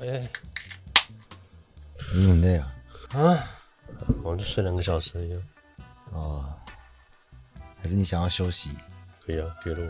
[0.00, 0.28] 哎，
[2.14, 2.72] 你很累啊？
[3.10, 3.38] 啊，
[4.22, 5.40] 我就睡两个小时而已。
[6.12, 6.54] 哦，
[7.82, 8.76] 还是你想要休息？
[9.24, 9.80] 可以啊，给了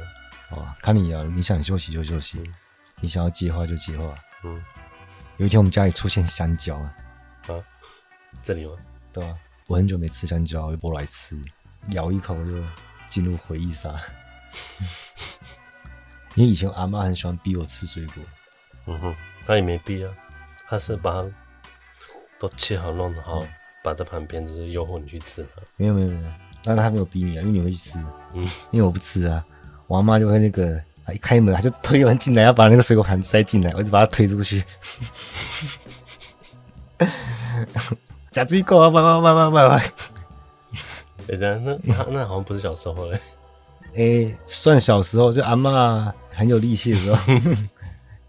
[0.51, 0.57] 我。
[0.57, 2.55] 哦，看你啊，你想休息就休息，嗯、
[3.01, 4.15] 你想要计划就计划。
[4.45, 4.63] 嗯，
[5.39, 6.95] 有一天我们家里出现香蕉啊，
[7.49, 7.59] 啊，
[8.43, 8.77] 这里吗？
[9.13, 11.37] 对啊，我很久没吃香蕉，我就过来吃，
[11.91, 12.65] 咬一口就
[13.09, 14.01] 进入回忆杀。
[16.37, 18.23] 因为以前我阿妈很喜欢逼我吃水果。
[18.87, 20.11] 嗯哼，他也没必要，
[20.69, 21.25] 他是把它
[22.39, 23.49] 都切好弄好，嗯、
[23.83, 25.47] 摆在旁边，就是诱惑你去吃。
[25.77, 26.29] 没有没有没有，
[26.65, 27.99] 但是他没有逼你啊，因为你会去吃。
[28.35, 29.45] 嗯，因为我不吃啊，
[29.87, 30.79] 我阿妈就会那个，
[31.15, 34.65] 一开门他就推门进来，要把那个水果盘塞进来，我就把他推出去。
[38.33, 39.77] 夹水果啊，拜拜拜拜拜拜。
[41.29, 43.21] 哎， 那那那好像不是小时候嘞。
[43.95, 47.19] 哎、欸，算小时候，就阿妈很有力气的时候。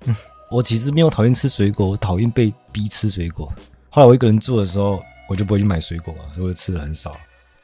[0.49, 3.51] 我其实没有讨厌吃水果，我讨厌被逼吃水果。
[3.89, 7.17] 后来我一个人住的时候，我就不会去买水果嘛，所以我就吃的很少。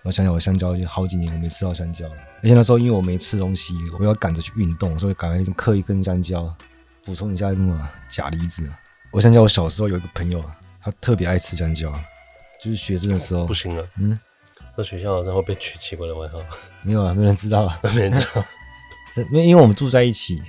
[0.04, 2.16] 我想想，我香蕉已经好几年我没吃到香蕉了。
[2.42, 6.54] 而且那时候因为我没吃东西，我要赶着去运动，所以赶快嗑一根香蕉，
[7.06, 8.70] 补充一下那个钾离子。
[9.12, 10.44] 我想起我小时候有一个朋友，
[10.82, 11.90] 他特别爱吃香蕉，
[12.62, 13.46] 就是学生的时候。
[13.46, 14.20] 不行了，嗯，
[14.78, 16.40] 在学校好像会被取奇怪的外号。
[16.82, 18.44] 没有啊，没人知道啊， 没人知道。
[19.32, 20.42] 因为因为我们住在一起，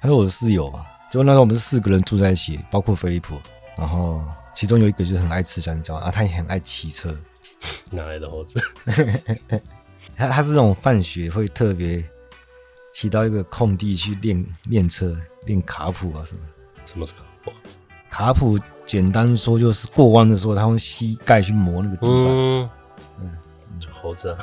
[0.00, 0.70] 还有我的室友
[1.08, 1.10] 啊。
[1.10, 3.36] 就那时候我们是四个人住在一起，包括菲利普，
[3.76, 4.22] 然后
[4.54, 7.16] 其中有一个就是很爱吃香蕉，啊，他也很爱骑车。
[7.90, 8.60] 哪来的猴子？
[10.16, 12.02] 他他是那种放学会特别
[12.92, 16.40] 骑到一个空地去练练车，练卡普啊什么。
[16.84, 17.52] 什么是卡普？
[18.10, 22.12] 卡普简单说就是过弯的时候，他用膝盖去磨那个地板。
[22.12, 22.70] 嗯，
[23.20, 23.30] 嗯
[23.80, 24.38] 就猴子啊。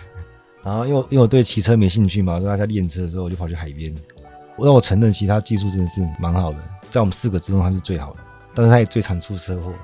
[0.62, 3.94] 然后因为因为我对骑车没兴趣嘛，所以他在练车的时候，我就跑去海边。
[4.56, 6.58] 我让我承认，其他技术真的是蛮好的，
[6.90, 8.20] 在我们四个之中他是最好的，
[8.54, 9.74] 但是他也最常出车祸。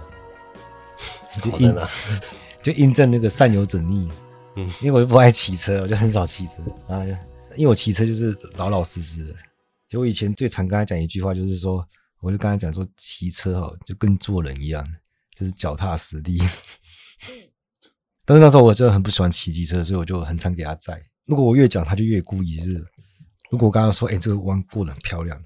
[1.43, 1.75] 就印
[2.63, 4.11] 就印证那个善有者逆。
[4.57, 6.55] 嗯，因为我就不爱骑车，我就很少骑车。
[6.89, 7.05] 然后
[7.57, 9.35] 因为我骑车就是老老实实的。
[9.89, 11.85] 就我以前最常跟他讲一句话，就是说，
[12.21, 14.85] 我就跟他讲说，骑车哦，就跟做人一样，
[15.37, 16.41] 就是脚踏实地。
[18.25, 21.03] 但是那时候我真的很不喜欢骑机车，所以我就很常给他载。
[21.27, 22.85] 如果我越讲，他就越故意，就是。
[23.51, 25.41] 如果我刚刚说，哎、这个弯过得很漂亮，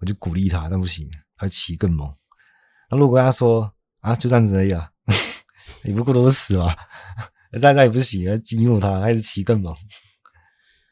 [0.00, 2.08] 我就鼓励他，但不行，他骑更猛。
[2.88, 4.90] 那如果跟他说，啊，就这样子而已啊，
[5.82, 6.74] 你不过都是死嘛，
[7.60, 9.74] 再再也不行，要激怒他，还是骑更猛。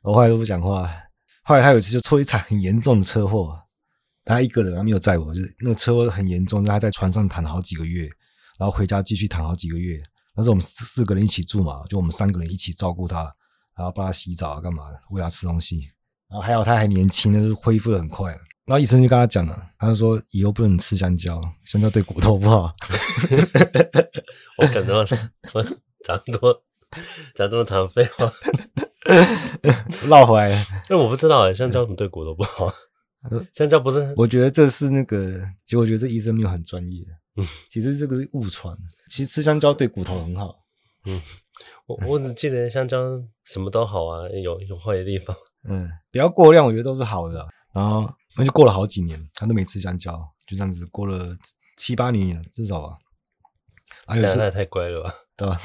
[0.02, 0.90] 我后来都不讲话。
[1.42, 3.58] 后来他有一次就出一场很严重的车祸，
[4.24, 8.08] 他一个人，他没有载我，就是那个车祸很严重，他在床上躺了好几个月，
[8.58, 9.98] 然后回家继续躺好几个月。
[10.34, 13.22] 那时候我们四个人一起住嘛，就我们三个人一起照顾他，
[13.76, 15.90] 然后帮他洗澡啊，干嘛的，喂他吃东西。
[16.30, 18.30] 然后还好他还年轻，但是恢复的很快。
[18.64, 22.70] 然后医生就跟他讲了，他就说以后不能吃香蕉，香蕉对骨头不好。
[24.58, 25.04] 我感觉我
[26.04, 26.62] 讲多
[27.34, 28.30] 讲这么长废话，
[30.06, 30.56] 绕回来了。
[30.90, 32.70] 因为我不知道哎，香蕉怎么对骨头不好？
[33.52, 34.14] 香蕉不是？
[34.16, 37.04] 我觉得这是那个，其实我觉得这医生没有很专业。
[37.36, 38.76] 嗯，其实这个是误传。
[39.08, 40.58] 其实吃香蕉对骨头很好。
[41.06, 41.22] 嗯，
[41.86, 42.98] 我我只记得香蕉
[43.44, 45.34] 什么都好啊，有有坏的地方。
[45.68, 47.46] 嗯，不要过量，我觉得都是好的。
[47.72, 50.12] 然后那就过了好几年，他都没吃香蕉，
[50.46, 51.36] 就这样子过了
[51.76, 52.96] 七八年，至少啊。
[54.06, 55.14] 还有一次，那太乖了吧？
[55.36, 55.60] 对吧？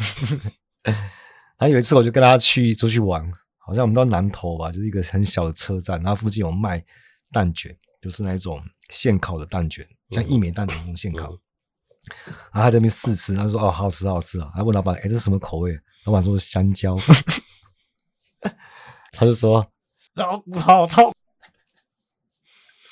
[1.58, 6.84] 还有一次，我就跟他去出去玩，好像我们到南头吧，就是一个很小的车站，然后附近有卖
[7.32, 11.32] 蛋卷，就是那种现烤的蛋卷，像一美蛋卷那种现烤。
[11.32, 11.40] 嗯
[12.28, 16.98] 嗯、然后他在那边试吃，他说：“哦，好吃，好吃啊！”还问老板：“哎，这是什么口味？”老板说：“香蕉。
[19.14, 19.66] ”他就说。
[20.16, 21.12] 腰骨好痛！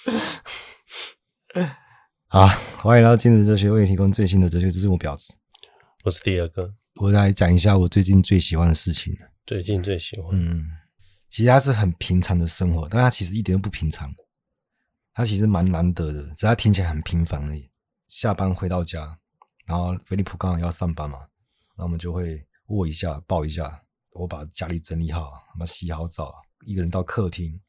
[2.27, 2.47] 好，
[2.81, 4.87] 欢迎来到今日哲学，为你提供最新的哲学知识。
[4.87, 5.35] 我婊子，
[6.03, 6.73] 我是第二个。
[6.95, 9.15] 我来讲一下我最近最喜欢的事情。
[9.45, 10.65] 最近最喜欢，嗯，
[11.29, 14.11] 其实它是很平常的生活，但它其实一点都不平常。
[15.13, 17.69] 它其实蛮难得的，只是它听起来很平凡而已。
[18.07, 19.19] 下班回到家，
[19.67, 23.83] 然后菲利普刚好要上班嘛，然后我们就会握一下、抱一下，
[24.13, 26.33] 我把家里整理好，把洗好澡。
[26.65, 27.59] 一个人到客厅，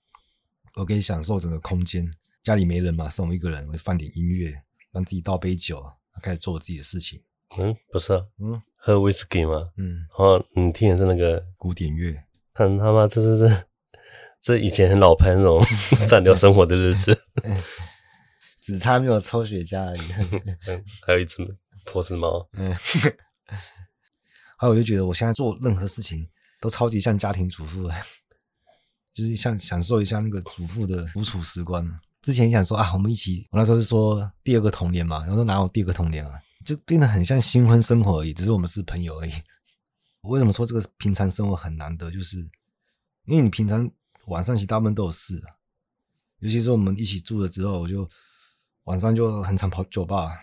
[0.74, 2.10] 我可以享受整个空间。
[2.42, 4.52] 家里没人嘛，剩我一个人，我就放点音乐，
[4.90, 5.84] 让自己倒杯酒，
[6.20, 7.22] 开始做自己的事情。
[7.58, 9.70] 嗯，不是啊，嗯，喝威士忌吗？
[9.76, 12.24] 嗯，哦，你听的是那个古典乐。
[12.52, 13.64] 看他妈，这是这
[14.40, 15.62] 这以前很老派那种
[15.94, 17.16] 上流生活的日子，
[18.60, 20.00] 只差没有抽雪茄而已。
[20.66, 21.38] 嗯，还有一只
[21.84, 22.48] 波斯猫。
[22.54, 22.74] 嗯，
[24.58, 26.28] 还有我就觉得，我现在做任何事情
[26.60, 27.88] 都超级像家庭主妇。
[29.12, 39.32] 就是像享受一下那个主妇的独处时光，之前想说啊，我们一起，我那时候是说第二个童年嘛，然后说哪有第二个童年啊，就变得很像新婚生活而已，只是我们是朋友而已。
[40.22, 42.10] 我 为什么说这个平常生活很难得？
[42.10, 42.38] 就是
[43.26, 43.90] 因为你平常
[44.26, 45.58] 晚上其实大部分都有事啊，
[46.38, 48.08] 尤其是我们一起住了之后，我就
[48.84, 50.38] 晚上就很常跑酒吧，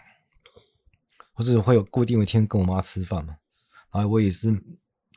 [1.33, 3.37] 或者会有固定一天跟我妈吃饭嘛，
[3.91, 4.61] 然后我也是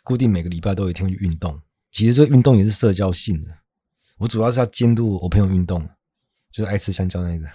[0.04, 1.60] 固定每个礼拜都有一天去运动。
[1.92, 3.50] 其实这个运动也是社交性的，
[4.18, 5.86] 我主要是要监督我朋友运动，
[6.50, 7.46] 就是爱吃香蕉那个，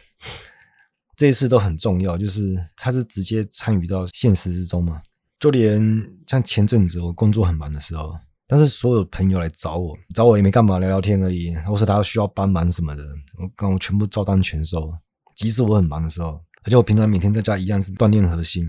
[1.17, 5.01] 这一次都很重要，就是他是直接参与到现实之中嘛。
[5.39, 5.81] 就连
[6.27, 8.15] 像前阵子我工作很忙的时候，
[8.47, 11.55] 但是所有朋友来找我，找我也没干嘛，聊聊天而已。
[11.57, 13.03] 或是他需要帮忙什么的，
[13.37, 14.93] 我刚我全部照单全收。
[15.35, 18.67] 即使我很忙的时候，而且我平常每天在家一样是锻炼核心。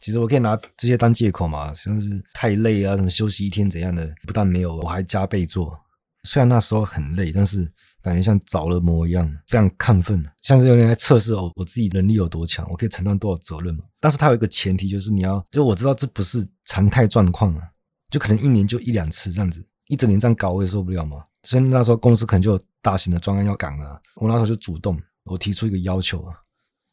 [0.00, 5.78] 其实我可以拿这些当借口嘛，像是太累啊，什么休息一天怎样的，不但没有，我还加倍做。
[6.24, 7.70] 虽然那时候很累，但是
[8.02, 13.84] 感觉像着了魔一样，非常亢奋，像是有点在测试我我自己能力有多强，我可以承担多少责任嘛。
[13.98, 17.62] 但是它有一个前提，就是你要，就我知道这不是常态状况啊，
[18.10, 21.24] 就可能一年就一两次这样子，一整年这样搞我也受不了嘛。
[21.42, 26.36] 所以那时候公司可能就有大型的专案要赶啊，我那时候就主动，我提出一个要求啊，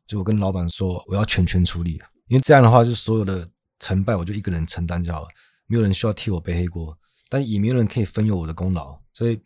[0.07, 3.47] 就我跟老板说我要全权处理，因为这样的话，就所有的
[3.79, 5.27] 成败我就一个人承担就好了，
[5.67, 6.97] 没有人需要替我背黑锅，
[7.29, 8.99] 但也没有人可以分有我的功劳。
[9.13, 9.39] 所以，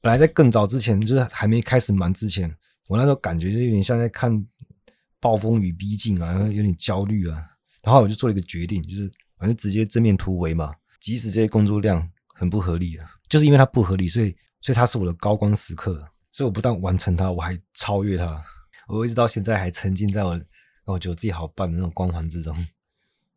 [0.00, 2.54] 本来在更早之前，就是还没开始忙之前，
[2.88, 4.46] 我那时候感觉就有点像在看
[5.20, 7.42] 暴风雨逼近啊，有点焦虑啊。
[7.82, 10.72] 然后我就做了一个决定，就是反正直接正面突围嘛。
[11.00, 16.02] 即使这些工作量很不合理啊，就是因为它不合理，所以所以它是我的高光时刻。
[16.32, 18.42] 所以我不但完成它，我还超越它。
[18.88, 20.40] 我一直到现在还沉浸在我
[20.86, 22.54] 让我觉得自己好棒的那种光环之中。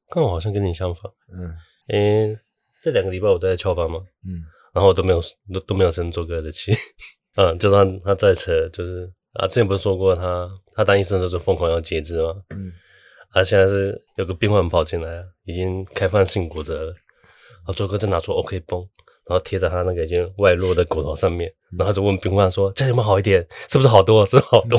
[0.09, 1.11] 跟我好像跟你相反。
[1.33, 1.53] 嗯，
[1.87, 2.39] 诶，
[2.81, 3.99] 这两个礼拜我都在翘班嘛。
[4.23, 4.43] 嗯。
[4.73, 5.19] 然后我都没有
[5.51, 6.71] 都都没有生做哥的气，
[7.35, 12.35] 嗯，就算他再扯，就是啊，之前不是说过他他当医生的时候就疯狂要截肢吗？
[12.51, 12.71] 嗯，
[13.31, 18.79] 啊，现在是有个病患跑进来，已经开放性骨折了，然后做哥就拿出 OK 绷，
[19.27, 23.43] 然后贴在他那个已经外露的骨头上面，然后就问病患说：“这样有没有好一点？
[23.67, 24.23] 是不是好多？
[24.27, 24.77] 是不是好多？”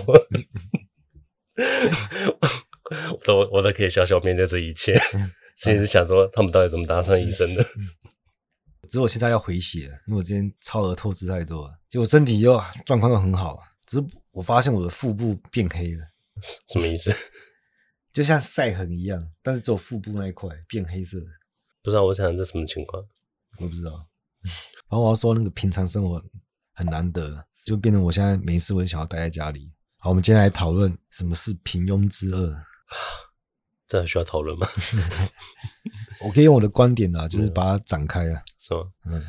[3.13, 4.99] 我都我都可以小小面对这一切，
[5.57, 7.63] 心里是想说他们到底怎么当上医生的？
[8.83, 16.05] 只是我现在要回血，因为我之前超额透支太多了，就我身体又状况又很好，只是我发现我的腹部变黑了，
[16.73, 17.15] 什么意思？
[18.13, 21.19] 就像晒痕一样，但是只有腹部那一块变黑色。
[21.83, 23.05] 不知道我想这什么情况？
[23.59, 23.91] 我不知道。
[24.89, 26.25] 然后我要说那个平常生活
[26.73, 29.71] 很难得，就变成我现在没事我就想要待在家里。
[30.01, 32.57] 好，我们今天来讨论什么是平庸之恶。
[33.89, 34.67] 这还需要讨论吗？
[36.25, 38.93] 我可以用我的观点啊，就是把它展开啊，是吗？
[39.07, 39.25] 嗯，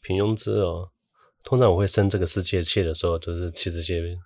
[0.00, 0.90] 平庸之恶，
[1.44, 4.18] 通常我会生这个世界气的时候，就是气这些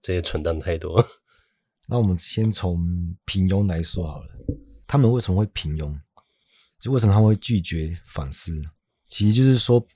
[0.00, 1.06] 这些蠢蛋太多。
[1.86, 2.78] 那我们先从
[3.26, 4.28] 平庸来说好了，
[4.86, 5.94] 他们为什么会平庸？
[6.78, 8.58] 就为什么他们会拒绝反思？
[9.08, 9.86] 其实就是说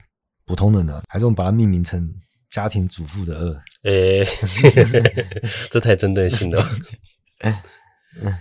[0.44, 2.12] 普通人的，还是我们把它命名成
[2.52, 3.60] 家庭主妇的恶？
[3.84, 4.28] 诶、欸，
[5.72, 6.62] 这太针对性了。
[8.20, 8.34] 嗯，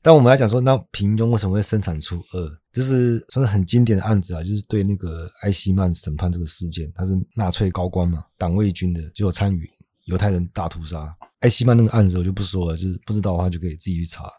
[0.00, 2.48] 但我们来讲说，那平庸为什么会生产出恶？
[2.72, 9.68] 这是算是很经典的案子啊，就是对那个艾希曼审判这个事件，他是纳粹高官嘛，党卫军的，就有参与
[10.04, 11.12] 犹太人大屠杀。
[11.40, 14.30] 艾希曼那个案子我就不说了，就是不知道的话就可以自己去查，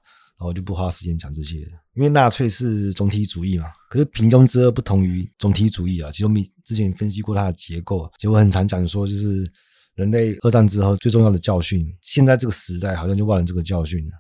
[0.41, 1.57] 然后就不花时间讲这些。
[1.93, 6.10] 因为纳粹是总体主义嘛，可是平庸之恶不同于总体主义啊。
[6.10, 9.48] 其实我们之前分析过它的结构，其实我很常讲说，就是
[9.93, 14.13] 人类二战之后最重要的教训，现在这个时代好像就忘了这个教训了。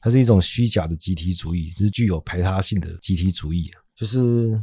[0.00, 3.70] 它是一种虚假的集体主义，就是具有排他性的集体主义。
[3.94, 4.60] 就是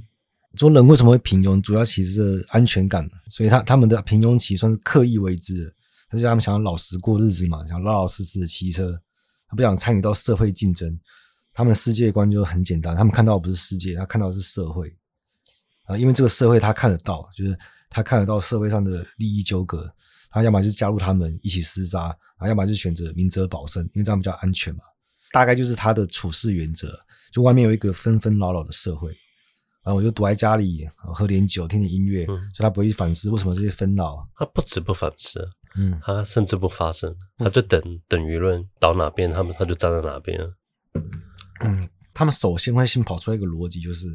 [0.55, 3.09] 说人为什么会平庸，主要其实是安全感。
[3.29, 5.71] 所以他他们的平庸其实算是刻意为之的。
[6.09, 8.97] 他就他们想要老实过日子嘛，想老老实实的骑车，
[9.47, 10.99] 他不想参与到社会竞争。
[11.53, 14.93] 他们的世界观就很简单，他们看到的不是世界，他看到的是社会
[15.85, 17.57] 啊，因为这个社会他看得到，就是
[17.89, 19.89] 他看得到社会上的利益纠葛，
[20.29, 24.81] 他要么就是加入他们一起厮杀，啊，要么就是选择明哲保身，因为这样比较安全嘛。
[25.31, 26.93] 大概就是他的处事原则，
[27.31, 29.09] 就外面有一个纷纷扰扰的社会，
[29.81, 34.27] 然后我就躲在家里喝点酒，听点音乐，嗯、所以他不会去反思为什么这些纷扰。
[34.35, 35.39] 他不止不反思，
[35.77, 40.39] 嗯，他甚至不发声，他就等等舆论倒哪边，他们他就站在哪边。
[41.61, 44.07] 嗯，他们首先会先跑出来一个逻辑，就是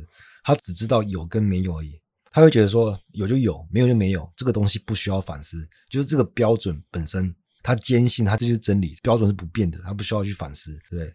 [0.42, 2.00] 他只知道有跟没有而已，
[2.32, 7.34] 他会觉得说有就有，没有就没有，这个东西不需要反思，就是这个标准本身。
[7.62, 11.14] 他坚信他这就是真理，标准是不变的，他不需要去反思，对不对？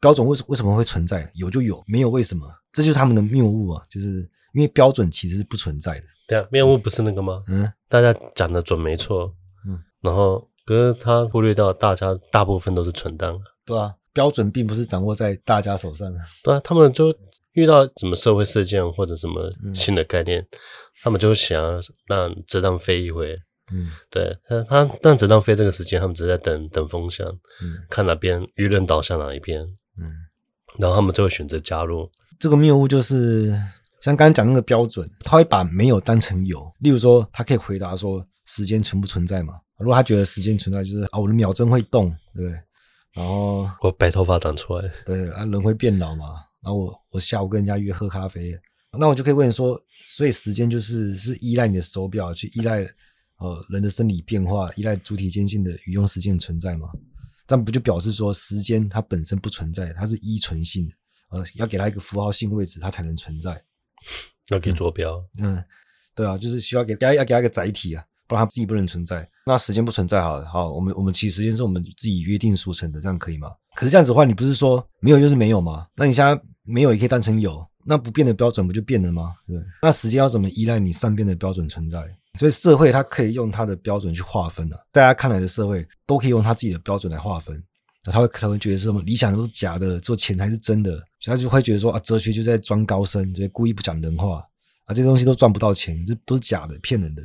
[0.00, 1.30] 标准为什为什么会存在？
[1.34, 2.44] 有就有，没有为什么？
[2.72, 3.80] 这就是他们的谬误啊！
[3.88, 6.06] 就是因为标准其实是不存在的。
[6.26, 7.40] 对啊，谬误不是那个吗？
[7.46, 9.32] 嗯，大家讲的准没错，
[9.66, 17.14] 嗯，然后可是他忽略到大家大部分都是存档，对啊，标准并不是掌握在大家手上，对啊，他们就
[17.52, 20.46] 遇到什么社会事件或者什么新的概念，嗯、
[21.02, 23.36] 他们就想要让子弹飞一回，
[23.72, 27.26] 嗯，对，他他让子弹飞这个时间，他们只是在等等风向，
[27.62, 29.62] 嗯，看哪边舆论导向哪一边，
[29.98, 30.12] 嗯，
[30.78, 32.10] 然后他们就会选择加入。
[32.38, 33.50] 这个谬误就是
[34.00, 39.54] 像刚刚讲那个标准，他会把没有当成有，例如说，他可以回答说时间存不存在嘛？
[39.78, 42.60] 如果他觉得时间存在，就是啊，我的秒针会动，对不对？
[43.12, 46.26] 然后我白头发长出来，对啊，人会变老嘛。
[46.62, 48.58] 然后我我下午跟人家约喝咖啡，
[48.98, 52.82] 那我就可以问你说，所以时间就是是依赖你的手表去依赖
[53.36, 56.88] 呃人的生理变化，依赖主体间性的余用时间存在吗？
[57.46, 60.94] 这样不就表示说时间它本身不存在，它是依存性的，
[61.30, 63.62] 呃，要给它一个符号性位置，它才能存在。
[64.48, 65.62] 要给坐标，嗯，
[66.14, 68.04] 对啊，就是需要给大家要给它一个载体啊。
[68.26, 73.48] 不然它自己不能存在，那时间不存在好，好，我们我们其实时间是我们自己约定俗成的，这样可以吗？
[73.74, 75.86] 可是这样子的话，你不是说没有就是没有吗？
[75.96, 79.34] 那你现在没有也可以当成有，那不变的标准不就变了吗？
[79.46, 82.02] 对，那时间要怎么依赖你善变的标准存在？
[82.38, 87.62] 所以社会它可以用它的标准去划分的，大家看来的社会都可以用它自己的标准来划分，
[88.04, 90.90] 他会可能会觉得说什么理想都是假的，做钱才是真的，
[91.20, 94.44] 所以他就会觉得说啊，哲学就在装高深，就故意不讲人话
[94.86, 97.22] 啊，这些东西都赚不到钱，这都是假的，骗人的。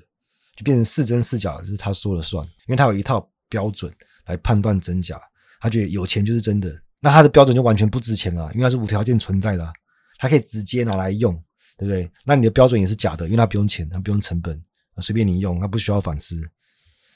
[0.60, 3.90] 就变成是真是假，就是他说了算，因为他有一套标准
[4.26, 5.18] 来判断真假。
[5.62, 9.72] 他觉得有钱就是真的，那他的标准就完全不值钱了，因为它是无条件存在的，
[10.18, 11.34] 他可以直接拿来用，
[11.78, 12.12] 对不对？
[12.26, 14.62] 那你的标准也是假的，因为他不用钱，他不用成本，
[14.98, 16.42] 随便你用，他不需要反思，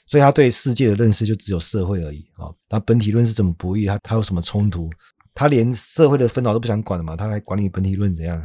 [0.06, 2.48] 所以他对世界的认识就只有社会而已啊。
[2.70, 3.86] 那本体论是怎么博弈？
[3.86, 4.90] 他他有什么冲突？
[5.34, 7.14] 他连社会的纷扰都不想管了嘛？
[7.14, 8.38] 他还管你本体论怎样？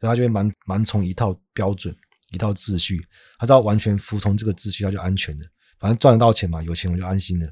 [0.00, 1.94] 所以他就会蛮蛮从一套标准。
[2.32, 3.06] 一套秩序，
[3.38, 5.46] 他知道完全服从这个秩序，他就安全了。
[5.78, 7.48] 反正赚得到钱嘛，有钱我就安心了。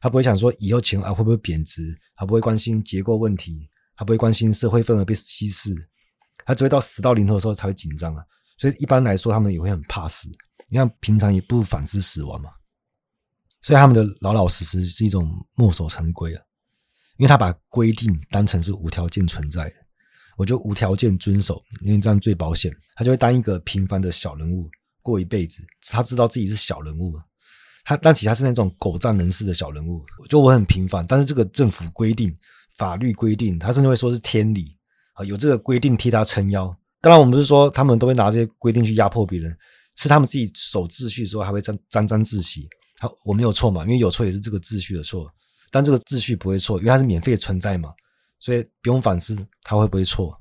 [0.00, 5.74] 他不会想说以后钱啊会不会贬值，他不会关心结构问题，他不会关心社会份额被稀释，
[6.44, 8.24] 他只会到死到临头的时候才会紧张啊。
[8.56, 10.28] 所以一般来说，他们也会很怕死。
[10.68, 12.50] 你看平常也不反思死亡嘛，
[13.60, 16.42] 所以他们的老老实实是一种墨守成规啊，
[17.16, 19.76] 因为他把规定当成是无条件存在的。
[20.40, 22.74] 我就无条件遵守，因为这样最保险。
[22.96, 24.70] 他就会当一个平凡的小人物
[25.02, 25.62] 过一辈子。
[25.90, 27.12] 他知道自己是小人物，
[27.84, 30.02] 他但其实他是那种狗仗人势的小人物。
[30.30, 32.34] 就我很平凡，但是这个政府规定、
[32.78, 34.74] 法律规定，他甚至会说是天理
[35.12, 36.74] 啊，有这个规定替他撑腰。
[37.02, 39.54] 当然，我们不是说他们都会拿这些规定去压迫别人，
[39.98, 42.66] 是他们自己守秩序的时候还会沾沾沾自喜。
[42.98, 45.30] 好，我没有错嘛，因为有错也是这个秩序的错，
[45.70, 47.92] 但这个秩序不会错，因为它是免费存在嘛。
[48.40, 50.36] 所以不用反思他会不会错。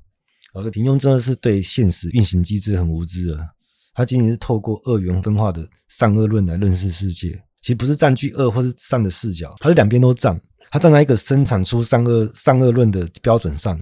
[0.55, 3.49] 而且平庸真的是对现实运行机制很无知的，
[3.93, 10.41] 他仅仅是透过二元分化的善恶论来认识世界，其实不是占据恶或是善的视角，他是两边都占，
[10.71, 13.79] 他站在一个生产出善恶善恶论的标准上，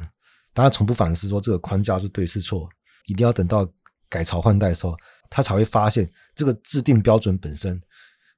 [0.54, 2.68] 但他从不反思说这个框架是对是错，
[3.06, 3.66] 一定要等到
[4.10, 4.94] 改朝换代的时候，
[5.30, 7.82] 他才会发现这个制定标准本身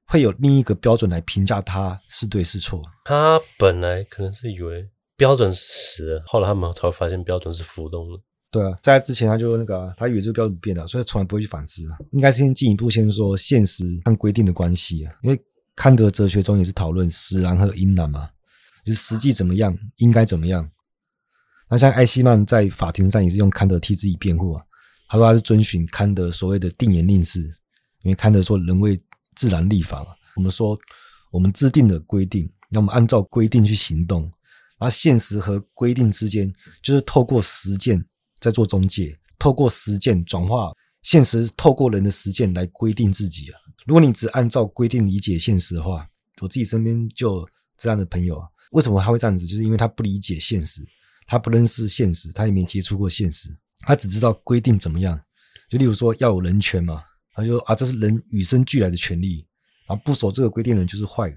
[0.06, 2.80] 会有另一个标准来评价它是对是错。
[3.04, 4.88] 他本来可能是以为。
[5.20, 8.18] 标准是死，后来他们才会发现标准是浮动的。
[8.50, 11.82] 对啊，在之前他就那个、他以为这个标准变了，所以从来不会去反思。
[12.12, 15.38] 应该先进一步先说现实和规定的关系啊，因为
[15.76, 18.30] 康德哲学中也是讨论实然和应然嘛，
[18.82, 20.70] 就是实际怎么样，应该怎么样。
[21.68, 24.64] 那像艾希曼在法庭上也是用康德替自己辩护啊，
[25.06, 27.42] 他说他是遵循康德所谓的定言令式，
[28.04, 28.98] 因为康德说人为
[29.36, 30.78] 自然立法嘛，我们说
[31.30, 34.32] 我们制定的规定，那我们按照规定去行动。
[34.80, 38.04] 而现实和规定之间，就是透过实践
[38.40, 40.72] 在做中介，透过实践转化
[41.02, 43.60] 现实，透过人的实践来规定自己啊。
[43.86, 46.08] 如果你只按照规定理解现实的话，
[46.40, 47.46] 我自己身边就
[47.76, 48.48] 这样的朋友啊。
[48.72, 49.46] 为什么他会这样子？
[49.46, 50.82] 就是因为他不理解现实，
[51.26, 53.48] 他不认识现实，他也没接触过现实，
[53.80, 55.20] 他只知道规定怎么样。
[55.68, 57.02] 就例如说要有人权嘛，
[57.34, 59.46] 他就啊，这是人与生俱来的权利，
[59.86, 61.36] 然后不守这个规定的人就是坏的，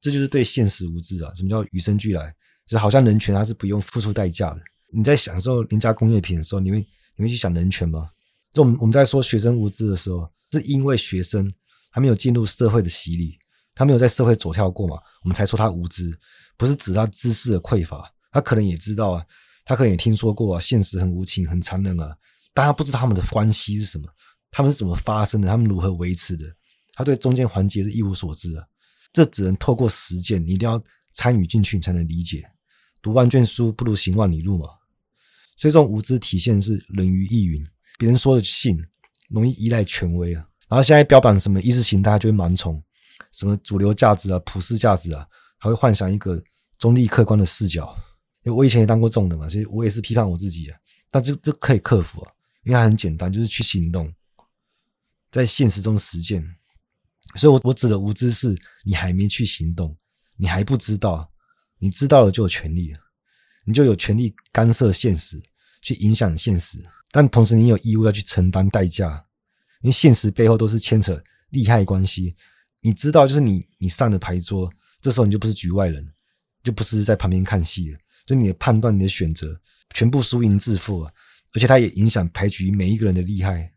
[0.00, 1.32] 这就是对现实无知啊。
[1.34, 2.34] 什么叫与生俱来？
[2.68, 4.60] 就好像人权它是不用付出代价的。
[4.92, 6.78] 你在享受廉价工业品的时候，你会
[7.16, 8.10] 你会去想人权吗？
[8.52, 11.52] 就我们我们在说学生无知的时候，是因为学生
[11.90, 13.38] 还没有进入社会的洗礼，
[13.74, 16.18] 他没有在社会走跳过嘛，我们才说他无知，
[16.56, 18.12] 不是指他知识的匮乏。
[18.30, 19.24] 他可能也知道啊，
[19.64, 22.16] 他可能也听说过啊，现实很无情、很残忍啊，
[22.54, 24.08] 但他不知道他们的关系是什么，
[24.50, 26.44] 他们是怎么发生的，他们如何维持的，
[26.94, 28.64] 他对中间环节是一无所知啊。
[29.12, 30.82] 这只能透过实践，你一定要
[31.12, 32.48] 参与进去，你才能理解。
[33.00, 34.66] 读万卷书不如行万里路嘛，
[35.56, 37.66] 所以这种无知体现是人云亦云，
[37.98, 38.76] 别人说的信，
[39.30, 40.48] 容易依赖权威啊。
[40.68, 42.82] 然后现在标榜什么意识形态，就会盲从，
[43.32, 45.26] 什么主流价值啊、普世价值啊，
[45.58, 46.42] 还会幻想一个
[46.78, 47.96] 中立客观的视角。
[48.44, 50.78] 因为我以前也当过这种人嘛，其实我也是批判我自己啊。
[51.10, 52.32] 但这这可以克服啊，
[52.64, 54.12] 因为它很简单，就是去行动，
[55.30, 56.44] 在现实中实践。
[57.34, 59.96] 所以，我我指的无知是，你还没去行动，
[60.36, 61.30] 你还不知道，
[61.78, 62.94] 你知道了就有权利，
[63.64, 65.40] 你就有权利干涉现实，
[65.82, 66.78] 去影响现实。
[67.10, 69.26] 但同时，你有义务要去承担代价，
[69.82, 72.36] 因为现实背后都是牵扯利害关系。
[72.82, 74.70] 你知道，就是你你上的牌桌，
[75.00, 76.12] 这时候你就不是局外人，
[76.62, 77.98] 就不是在旁边看戏了。
[78.26, 79.58] 就你的判断，你的选择，
[79.94, 81.12] 全部输赢自负啊！
[81.54, 83.72] 而且它也影响牌局每一个人的利害。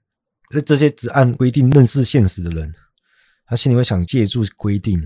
[0.53, 2.75] 而这些只按规定认识现实的人，
[3.45, 5.01] 他心里会想借助规定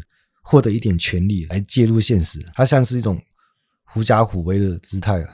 [0.46, 3.20] 获得一点权利来介入现实，它像是一种
[3.84, 5.30] 狐假虎威的姿态啊。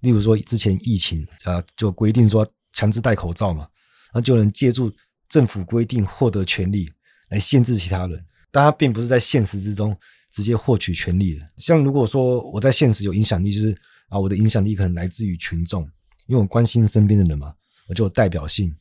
[0.00, 3.66] 例如说，之前疫情啊，就规定说强制戴口罩嘛，
[4.12, 4.94] 那就能借助
[5.28, 6.92] 政府规定获得权利
[7.30, 9.96] 来限制其他人，但他并不是在现实之中。
[10.32, 13.76] 直接获取权利的，像如果说我在现实有影响力，就是
[14.10, 15.82] 啊，我的影响力可能来自于群众，
[16.28, 17.52] 因为我关心身边的人嘛，
[17.88, 18.72] 我就有代表性，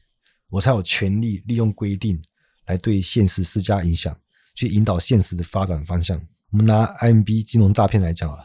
[0.51, 2.21] 我才有权利利用规定
[2.67, 4.15] 来对现实施加影响，
[4.59, 6.21] 去引导现实的发展方向。
[6.51, 8.39] 我们拿 IMB 金融诈骗来讲啊，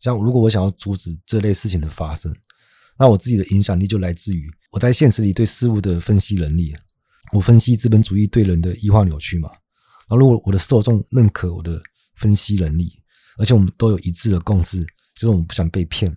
[0.00, 2.34] 像如果我想要阻止这类事情的发生，
[2.98, 6.74] 那我自己的影响力就来自于我在现实里对事物的分析能力，
[7.32, 9.50] 我分析资本主义对人的异化扭曲嘛，
[10.08, 11.82] 那如果我的受众认可我的。
[12.14, 13.02] 分析能力，
[13.36, 14.78] 而且我们都有一致的共识，
[15.14, 16.14] 就是我们不想被骗，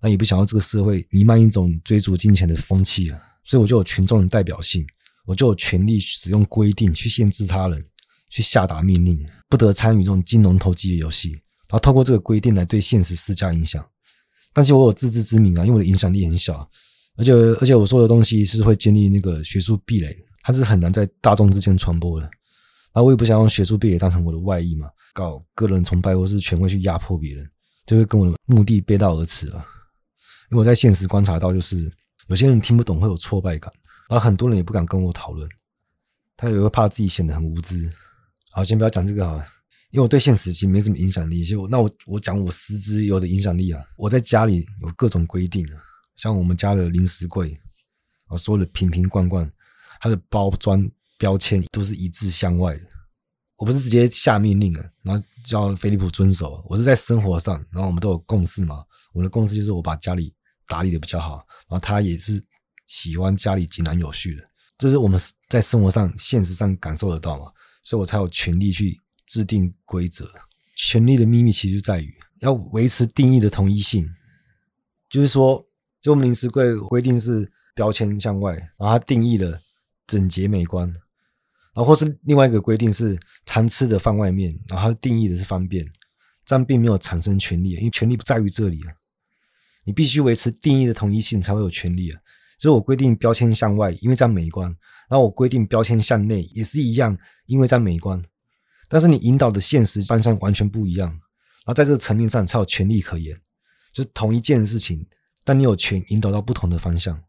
[0.00, 4.84] 那也不想要这个社会弥漫一种追逐金钱的风气啊，所以我就有群众的代表性，
[5.26, 7.84] 我就有权利使用规定去限制他人，
[8.28, 13.84] 去下达命令，不得参与这种金融投机的游戏，然后透过这个规定来对现实施加影响。
[14.52, 16.68] 但是我有自知之明啊，因为我的影响力很小，
[17.16, 22.26] 而且而且我说的东西是会建立那个学术壁垒，它是很难在大众之间传播的。
[22.92, 24.88] 然后我也不想用学术壁垒当成我的外衣嘛。
[25.14, 27.48] 搞个人崇拜或是权威去压迫别人，
[27.86, 29.64] 就会跟我的目的背道而驰啊！
[30.50, 31.90] 因为我在现实观察到，就是
[32.28, 33.72] 有些人听不懂会有挫败感，
[34.08, 35.48] 然后很多人也不敢跟我讨论，
[36.36, 37.92] 他也会怕自己显得很无知。
[38.52, 39.46] 好，先不要讲这个啊，
[39.90, 41.44] 因为我对现实其实没什么影响力。
[41.44, 45.80] 就那我我讲我实质有的影响力啊，我在家里有各种规定啊，
[46.16, 47.58] 像我们家的零食柜
[48.26, 49.50] 啊，所有的瓶瓶罐罐，
[50.00, 52.82] 它的包装标签都是一致向外的。
[53.56, 56.64] 我不是直接下命令啊，然后叫菲利普遵守。
[56.68, 58.84] 我是在生活上，然后我们都有共识嘛。
[59.12, 60.32] 我的共识就是我把家里
[60.68, 62.40] 打理的比较好，然后他也是
[62.86, 64.42] 喜欢家里井然有序的。
[64.76, 67.50] 这是我们在生活上、现实上感受得到嘛，
[67.88, 70.30] 所以我才有权利去制定规则。
[70.76, 74.06] 权利的秘密其实在于要维持定义的统一性，
[75.08, 75.66] 就是说，
[75.98, 79.58] 就我们临时柜规定是标签向外，然后它定义了
[80.06, 80.86] 整洁美观。
[81.72, 85.90] 然后或是另外一个规定是餐吃的放外面，然后它定义的是方便，
[86.44, 88.92] 这样并没有产生权利，因为权利不在于这里啊。
[89.84, 92.20] 你必须维持定义的统一性才会有权利啊。
[92.58, 94.74] 所以我规定标签向外，因为这样美观；
[95.08, 98.22] 然后我规定标签向内也是一样，因为在美观。
[98.88, 103.36] 但是你引导的现实方向完全不一样，然后在这个层面上才有权利可言。
[103.92, 105.06] 就是同一件事情，
[105.44, 107.22] 但你有权引导到不同的方向，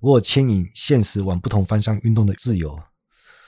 [0.00, 2.78] 我有牵引现实往不同方向运动的自由。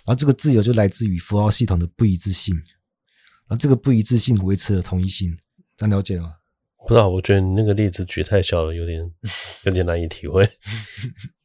[0.05, 2.55] 而这个自由就来自于符号系统的不一致性，
[3.49, 5.37] 而这个不一致性维持了同一性，
[5.77, 6.35] 这样了解了吗？
[6.87, 9.01] 不知道，我觉得你那个例子举太小了，有点
[9.65, 10.49] 有点难以体会。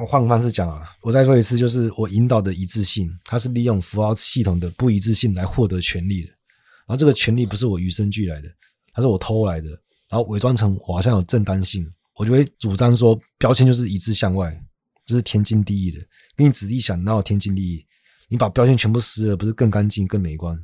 [0.00, 6.28] 我换个方式讲啊，我再说一次，就是我引导的一致性，它是利用符号系统的不一致性来获得权利的。
[6.28, 8.48] 然后这个权利不是我与生俱来的，
[8.92, 9.68] 它是我偷来的，
[10.08, 14.58] 然后伪装成我好像有正当性，我就会主张说标签就是一致向外。
[15.04, 15.98] 这是天经地义的，
[16.36, 17.86] 你仔细想，哪有天经地义？
[18.28, 20.62] 你把标签全部撕了，不是更干净、更美观？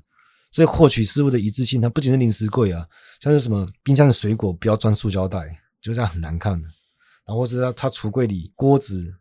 [0.52, 2.86] 所以获取事物的一致性，它不仅是零食柜啊，
[3.20, 6.68] 像是什么冰箱的水果不要装塑胶袋，就这样很难看的。
[7.26, 9.16] 然后或是它它橱柜里锅子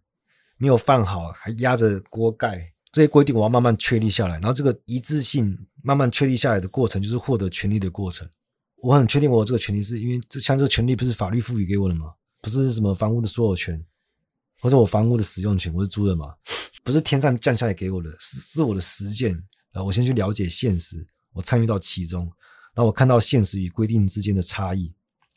[0.63, 4.35] 没有放好，还压着锅盖，这些规定我要慢慢确立下来。
[4.35, 8.25] 然后这个一致性慢慢确立下来的过程，就是获得权利的过程。
[8.77, 12.13] 我很确定我这个权利，是因为这像这个权利不是法律赋予给我的吗？
[12.41, 13.85] 不是什么房屋的所有权。
[14.61, 16.33] 或者我房屋的使用权，我是租的嘛，
[16.81, 19.31] 不是天上降下来给我的，是是我的实践。
[19.73, 22.23] 然后我先去了解现实，我参与到其中，
[22.73, 24.93] 然后我看到现实与规定之间的差异。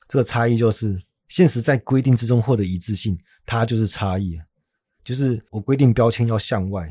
[0.07, 4.39] 这个差异就是现实在规定之中获得一致性，它就是差异。
[5.07, 6.83] 就是我规定标签要向外，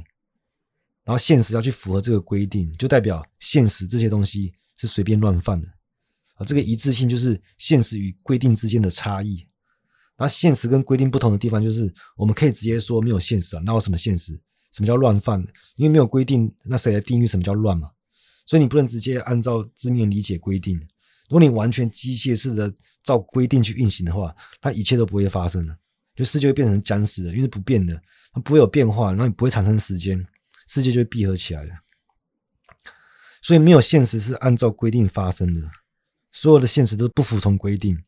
[1.04, 5.68] 然后现实要去符合这个规定，就代表现实这些东西是随便乱放的。
[6.36, 9.46] 啊，这个一致性就是现实与规定之间的差异。
[10.18, 14.32] 那现实跟规定不同的地方，就是我们可以直接说没有现实啊，那有什么现实？
[14.72, 15.46] 什么叫乱犯？
[15.76, 17.92] 因为没有规定，那谁来定义什么叫乱嘛？
[18.46, 20.80] 所以你不能直接按照字面理解规定。
[21.28, 22.74] 如果你完全机械式的
[23.04, 25.78] 照规定去运行的话，那一切都不会发生了，
[26.16, 28.02] 就世界会变成僵死的，因为是不变的，
[28.34, 30.26] 它不会有变化，然后你不会产生时间，
[30.68, 31.72] 世界就会闭合起来了。
[33.42, 35.62] 所以没有现实是按照规定发生的，
[36.32, 38.02] 所有的现实都不服从规定，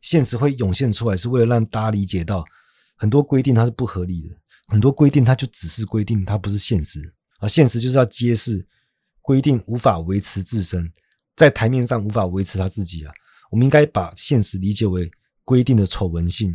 [0.00, 2.44] 现实会涌现出来，是为了让大家理解到
[2.96, 4.36] 很多规定它是不合理的。
[4.68, 7.48] 很多规定它就只是规定，它不是现实啊！
[7.48, 8.66] 现实就是要揭示
[9.20, 10.92] 规定无法维持自身，
[11.34, 13.12] 在台面上无法维持他自己啊！
[13.50, 15.10] 我们应该把现实理解为
[15.44, 16.54] 规定的丑闻性，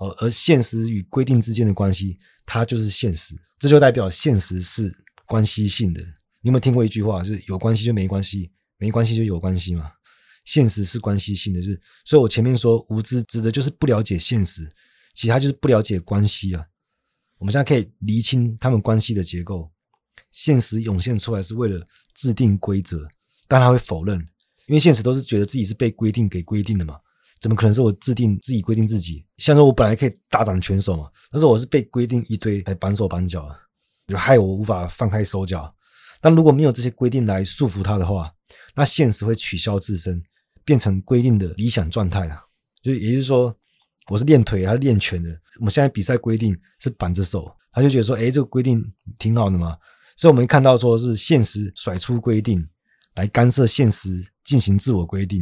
[0.00, 4.90] 哦，而现实与规定之间的关系，它就是现实，这就代表现实是
[5.26, 6.00] 关系性的。
[6.40, 9.92] 你有没有听过一句话，就是有关系就没关系，没关系就有关系嘛？
[10.46, 14.66] 现实是关系性的，就是，所以我前面说无知指的就是不了解现实，
[15.14, 16.64] 其他就是不了解关系啊。
[17.36, 19.70] 我们现在可以厘清他们关系的结构。
[20.30, 23.04] 现实涌现出来是为了制定规则，
[23.46, 24.18] 但他会否认，
[24.66, 26.98] 因为现实都是觉得自己是被规定给规定的嘛，
[27.40, 29.24] 怎么可能是我制定自己规定自己？
[29.38, 33.48] 像说我本来可以大展拳手嘛，但是我是被规定一堆来绑手绑脚，
[34.06, 35.74] 就害我无法放开手脚。
[36.20, 38.30] 但如果没有这些规定来束缚他的话，
[38.74, 40.22] 那现实会取消自身，
[40.64, 42.42] 变成规定的理想状态啊，
[42.82, 43.56] 就也就是说。
[44.08, 45.30] 我是练腿还是练拳的？
[45.60, 48.82] 我们现在比赛规定是绑着手，他就觉得说，诶，这个规定
[49.20, 49.76] 挺好的嘛。
[50.16, 52.66] 所以我们看到说是现实甩出规定
[53.14, 55.40] 来干涉现实进行自我规定，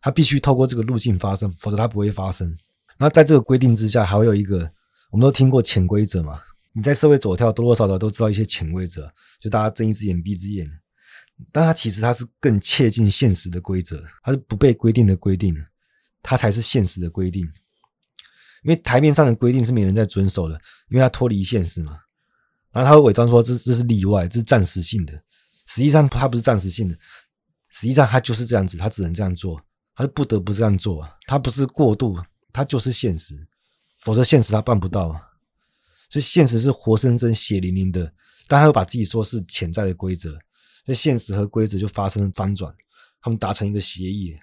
[0.00, 2.54] 他必须透过这个路径发生，否则它不会发生。
[2.98, 4.72] 那在这个规定之下，还会有一个，
[5.10, 6.40] 我们都听过潜规则嘛？
[6.72, 10.68] 你在社会走跳，多多少少都知道一些潜规则，就大家睁一只眼闭一只眼。
[11.52, 15.54] 但它其实它是更切近现实的规则，它是不被规定的规定，
[16.22, 17.42] 它才是现实的规定。
[18.64, 21.96] 因为台面上的规定是没人在遵守的，因为它脱离现实嘛。
[22.72, 25.12] 然后他会伪装说这这是例外，这是暂时性的。
[25.66, 26.94] 实际上它不是暂时性的，
[27.70, 29.60] 实际上它就是这样子，它只能这样做，
[29.98, 31.36] 他不得不这样做他。
[31.38, 32.16] 不是过度，
[32.52, 33.48] 他就是现实，
[33.98, 35.08] 否则现实他办不到。
[36.08, 38.14] 所以现实是活生生血淋淋的，
[38.46, 40.30] 但他又把自己说是潜在的规则，
[40.86, 42.72] 所以现实和规则就发生翻转，
[43.20, 44.38] 他们达成一个协议，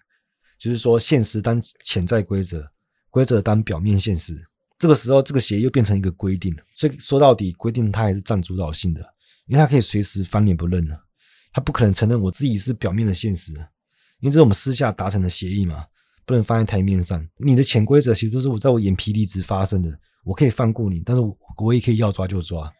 [0.59, 2.67] 就是说现实当潜在规则。
[3.09, 4.35] 规则当表面现实，
[4.77, 8.99] 这个时候这个协议又变成一个规定，所以说到底规定它还是占主导性的，
[9.47, 11.01] 因为它可以随时翻脸不认了，
[11.53, 13.53] 它不可能承认我自己是表面的现实，
[14.25, 15.85] 因为这是我们私下达成的协议嘛，
[16.25, 17.23] 不能放在台面上。
[17.37, 22.73] 你的潜规则其实都是我在我眼皮里直发生的，我可以放过你，但是我我也可以要抓就抓，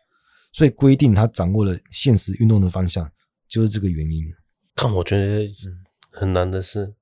[0.51, 3.07] 所以规定他掌握了现实运动的方向，
[3.47, 4.25] 就是这个原因。
[4.73, 5.47] 但我觉得
[6.09, 6.95] 很难的是。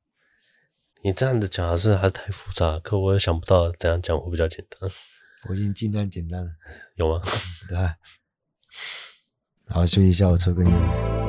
[1.06, 4.89] 你这样的是还是太复杂，可我也想不到怎样讲会比较简单。
[5.47, 6.51] 我已经尽量简单了，
[6.95, 7.21] 有吗？
[7.69, 7.77] 对。
[9.67, 11.23] 好，休息一下，我抽根烟。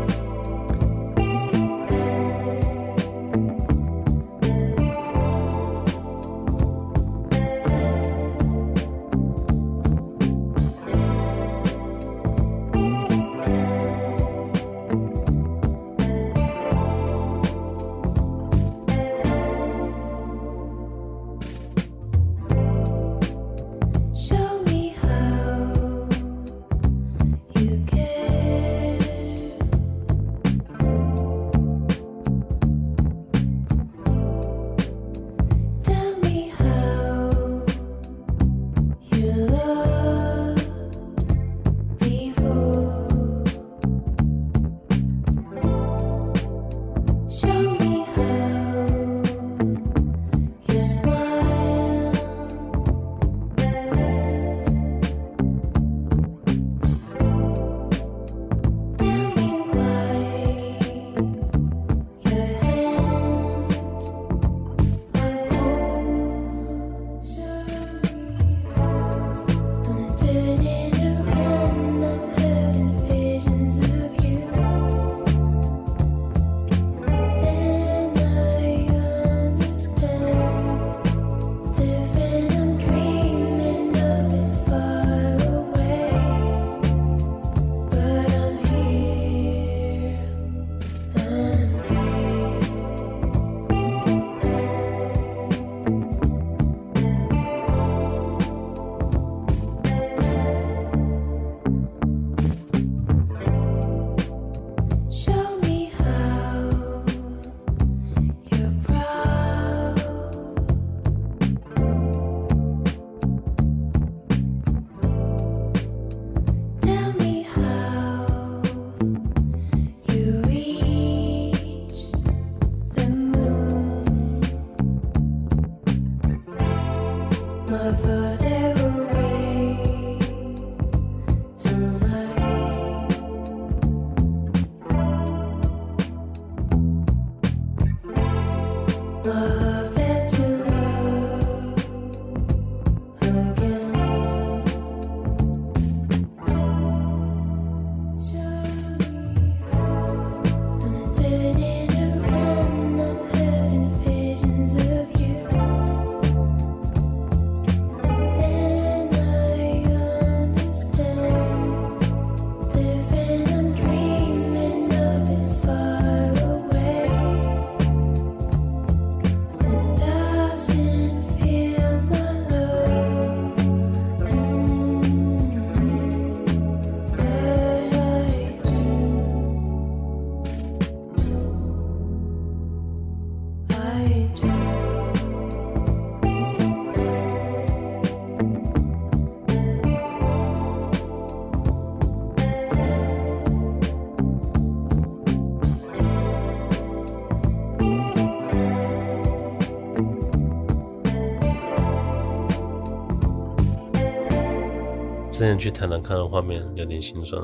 [205.44, 207.38] 之前去台南看的画面有点心酸。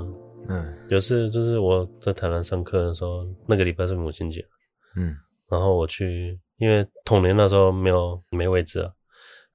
[0.48, 4.42] 嗯，有次就是我在台南上课的时候，那个礼拜是母亲节。
[4.96, 5.14] 嗯，
[5.50, 8.90] 然后我去，因为统联那时候没有没位置啊，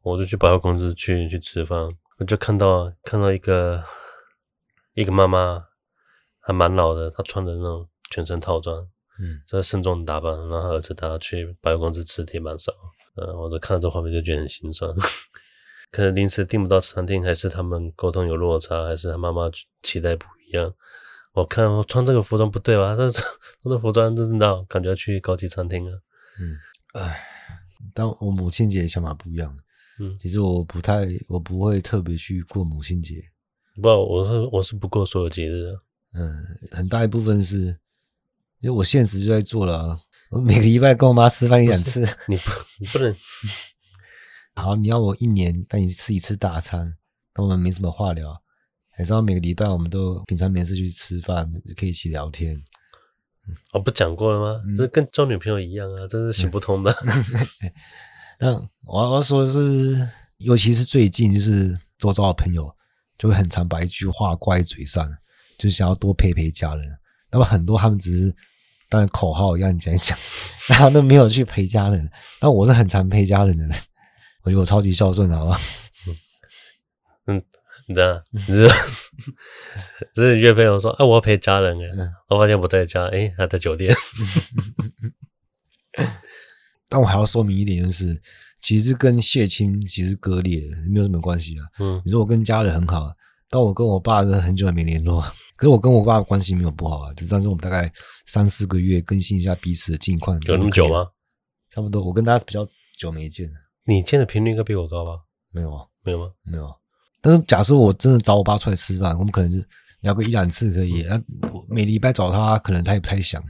[0.04, 3.84] 我就去百货公司去去吃饭，我就看到看到一个
[4.94, 5.66] 一个妈妈，
[6.40, 8.78] 还蛮老的，她穿的那种全身套装，
[9.20, 12.72] 嗯，在盛装打扮，然后她儿子带她去百货公司吃铁板烧，
[13.16, 14.94] 嗯，我就看到这画面就觉得很心酸。
[15.96, 19.44] 可能临时订不到餐厅，还是他们沟通有落差，还是他妈妈
[19.82, 20.74] 期待不一样。
[21.32, 22.94] 我看我穿这个服装不对吧？
[23.00, 23.22] 这这
[23.64, 25.94] 这服装就是那感觉要去高级餐厅啊。
[26.38, 26.58] 嗯，
[27.02, 27.24] 哎，
[27.94, 29.58] 但我母亲节想法不一样。
[30.02, 33.16] 嗯，其实我不太，我不会特别去过母亲节。
[33.76, 35.80] 不知道，我是我是不过所有节日的。
[36.16, 37.68] 嗯，很大一部分是，
[38.60, 39.98] 因为我现实就在做了啊。
[40.30, 42.02] 我每个礼拜跟我妈吃饭一两次。
[42.28, 43.16] 你不，你不能。
[44.56, 46.96] 好，你要我一年带你吃一次大餐，
[47.36, 48.41] 那我们没什么话聊。
[48.89, 52.56] 还是要每个礼拜我们都平常没事去吃饭，可以一起聊天。
[53.74, 54.62] 我、哦、不讲过了吗？
[54.65, 56.96] 嗯、这跟交女朋友一样啊，这是行不通的。
[58.39, 58.54] 那
[58.88, 62.74] 我要说的是，尤其是最近，就是周遭的朋友
[63.18, 65.06] 就会很常把一句话挂在嘴上，
[65.58, 66.98] 就是想要多陪陪家人。
[67.30, 68.34] 那么很多他们只是
[68.88, 70.18] 当口号一样讲一讲，
[70.70, 72.10] 然后都没有去陪家人。
[72.41, 73.78] 那我是很常陪家人的人。
[74.46, 75.58] 我觉得我超级孝顺，好吧？
[77.28, 77.44] 嗯，
[77.88, 78.70] 你知道，你是
[80.14, 83.94] 是 约朋友说，哎，我要陪家人哎，嗯、我发现不在家，哎，他在酒店。
[86.88, 88.22] 但我还要说明一点，就是
[88.62, 91.66] 其实跟血亲其实割裂没有什么关系啊。
[91.80, 93.12] 嗯，你说我跟家人很好，
[93.50, 95.22] 但我跟我爸是很久没联络，
[95.56, 97.92] 可是我跟我爸关系没有不好啊，就但是我们大概
[98.28, 100.40] 三四个月更新一下彼此的近况。
[100.44, 101.08] 有那么久吗？
[101.72, 102.68] 差不多，我跟他比较
[103.00, 103.50] 久没见。
[103.86, 105.21] 你见的频率应该比我高吧？
[105.52, 106.32] 没有啊，没有吗？
[106.43, 106.76] 没有啊。
[107.21, 109.65] 但是假设我真的找我爸出来吃饭，我们可能就
[110.02, 111.04] 聊个一两次可以。
[111.04, 113.43] 那、嗯啊、每礼拜找他，可能他也不太想。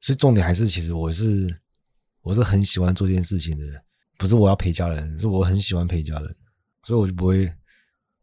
[0.00, 1.60] 所以重点还是，其实我是
[2.22, 3.82] 我是很喜欢做这件事情的人，
[4.16, 6.36] 不是我要陪家人，是我很喜欢陪家人，
[6.84, 7.52] 所以我就不会，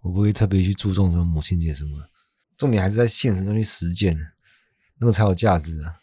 [0.01, 1.91] 我不会特别去注重什么母亲节什么。
[2.57, 4.17] 重点还是在现实中去实践，
[4.99, 5.95] 那个才有价值啊。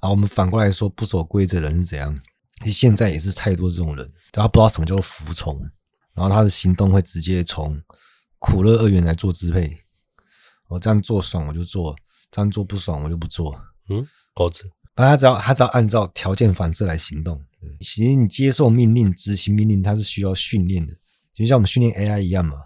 [0.00, 2.20] 啊，我们反过来说，不守规则的人是怎样？
[2.66, 5.60] 现在也是太多这种人，他不知道什么叫做服从，
[6.14, 7.80] 然后他的行动会直接从
[8.38, 9.78] 苦乐二元来做支配。
[10.68, 11.94] 我这样做爽我就做，
[12.30, 13.54] 这样做不爽我就不做。
[13.90, 14.64] 嗯，狗子，
[14.96, 17.44] 反正他只要他只要按照条件反射来行动。
[17.80, 20.92] 其实你接受命令、执行命令，它是需要训练的，
[21.32, 22.56] 就像我们训练 AI 一样嘛，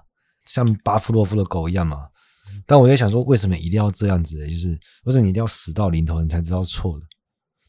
[0.46, 2.08] 像巴甫洛夫的狗一样嘛。
[2.64, 4.46] 但我在想说，为什么一定要这样子？
[4.48, 4.70] 就是
[5.04, 7.02] 为什么你一定要死到临头你才知道错了？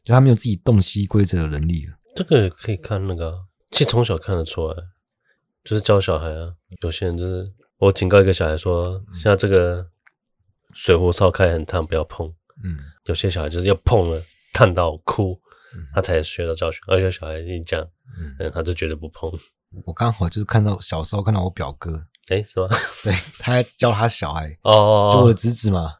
[0.03, 1.97] 就他没有自己洞悉规则的能力啊。
[2.15, 3.33] 这个可以看那个，
[3.71, 4.75] 其实从小看得出来，
[5.63, 6.53] 就是教小孩啊。
[6.81, 9.87] 有些人就是我警告一个小孩说，像这个
[10.73, 12.27] 水壶烧开很烫，不要碰。
[12.63, 15.39] 嗯，有些小孩就是要碰了，烫到哭，
[15.93, 16.79] 他才学到教训。
[16.87, 17.81] 而且小孩一讲，
[18.39, 19.31] 嗯，他就绝对不碰。
[19.85, 22.67] 我刚好就是看到小时候看到我表哥，诶是吗？
[23.03, 25.96] 对，他还教他小孩，哦，哦，哦，就我的侄子嘛。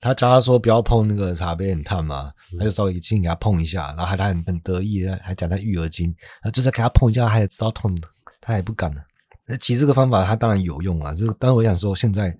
[0.00, 7.96] 他教他说不要碰那个茶杯很烫嘛，他就稍微轻给他碰一下，然后还他很很得意的还讲他育儿经，啊，就是给他碰一下，他也知道痛，
[8.40, 9.00] 他也不敢呢。
[9.46, 12.36] 那其实这个方法他当然有用啊，这个当然我想说，现在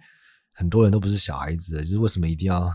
[0.53, 2.73] 很多人都不是小孩子，就是为什么一定要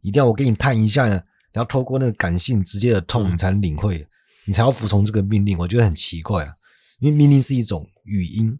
[0.00, 1.22] 一定要我给你探一下呢？
[1.52, 4.06] 你要透过那个感性直接的痛，你才能领会，
[4.46, 5.56] 你才要服从这个命令。
[5.56, 6.52] 我觉得很奇怪啊，
[6.98, 8.58] 因为命令是一种语音，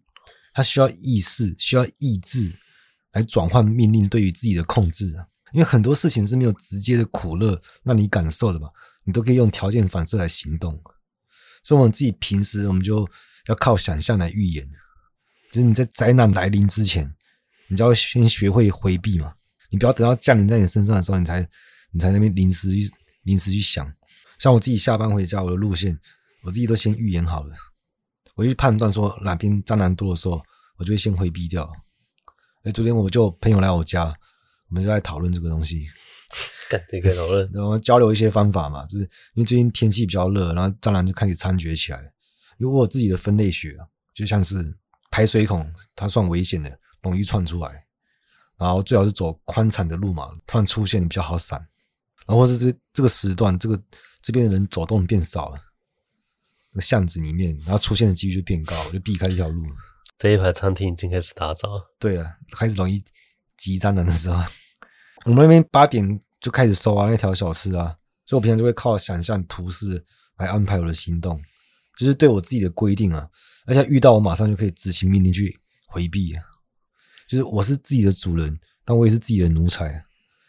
[0.54, 2.54] 它需要意识，需要意志。
[3.12, 8.68] 来转换命令对于自己的控制啊，因为很多事情是没有直接的苦乐让你感受的嘛，
[9.04, 10.80] 你都可以用条件反射来行动。
[11.64, 13.08] 所以，我们自己平时我们就
[13.46, 14.68] 要靠想象来预言，
[15.52, 17.14] 就是你在灾难来临之前，
[17.68, 19.34] 你就要先学会回避嘛，
[19.70, 21.46] 你不要等到降临在你身上的时候，你才
[21.92, 22.90] 你才那边临时去
[23.22, 23.90] 临时去想。
[24.38, 25.98] 像我自己下班回家，我的路线
[26.44, 27.56] 我自己都先预言好了，
[28.36, 30.40] 我去判断说哪边蟑螂多的时候，
[30.76, 31.68] 我就会先回避掉。
[32.64, 34.04] 哎，昨天我就朋友来我家，
[34.68, 35.86] 我们就在讨论这个东西，
[36.68, 38.84] 干这个讨论， 然后交流一些方法嘛。
[38.86, 42.12] 就是因为最近天气比较热，然后蟑螂就开始猖獗起来。
[42.58, 43.76] 如果我自己的分类学，
[44.12, 44.76] 就像是
[45.10, 47.84] 排水孔，它算危险的，容易窜出来。
[48.58, 51.58] 然后最好是走宽敞的路嘛，突然出现比较好闪。
[52.26, 53.80] 然后或是这这个时段，这个
[54.20, 55.58] 这边的人走动变少了，
[56.72, 59.64] 那个巷子里面，然后出现的几率就变高，我就避开这条路。
[60.18, 63.00] 这一排餐厅已经开始打扫，对啊，开始容易
[63.56, 64.42] 挤蟑螂的时候，
[65.24, 70.04] 我们那边八点就开始收啊，那条小吃啊，所以我平常就会靠想象图示
[70.38, 71.40] 来安排我的行动，
[71.96, 73.28] 就是对我自己的规定啊，
[73.66, 76.42] 而且遇到我马上就可以执行命令去回避啊。
[77.28, 80.04] 就是我是自己的主人，但我也是自己的奴才。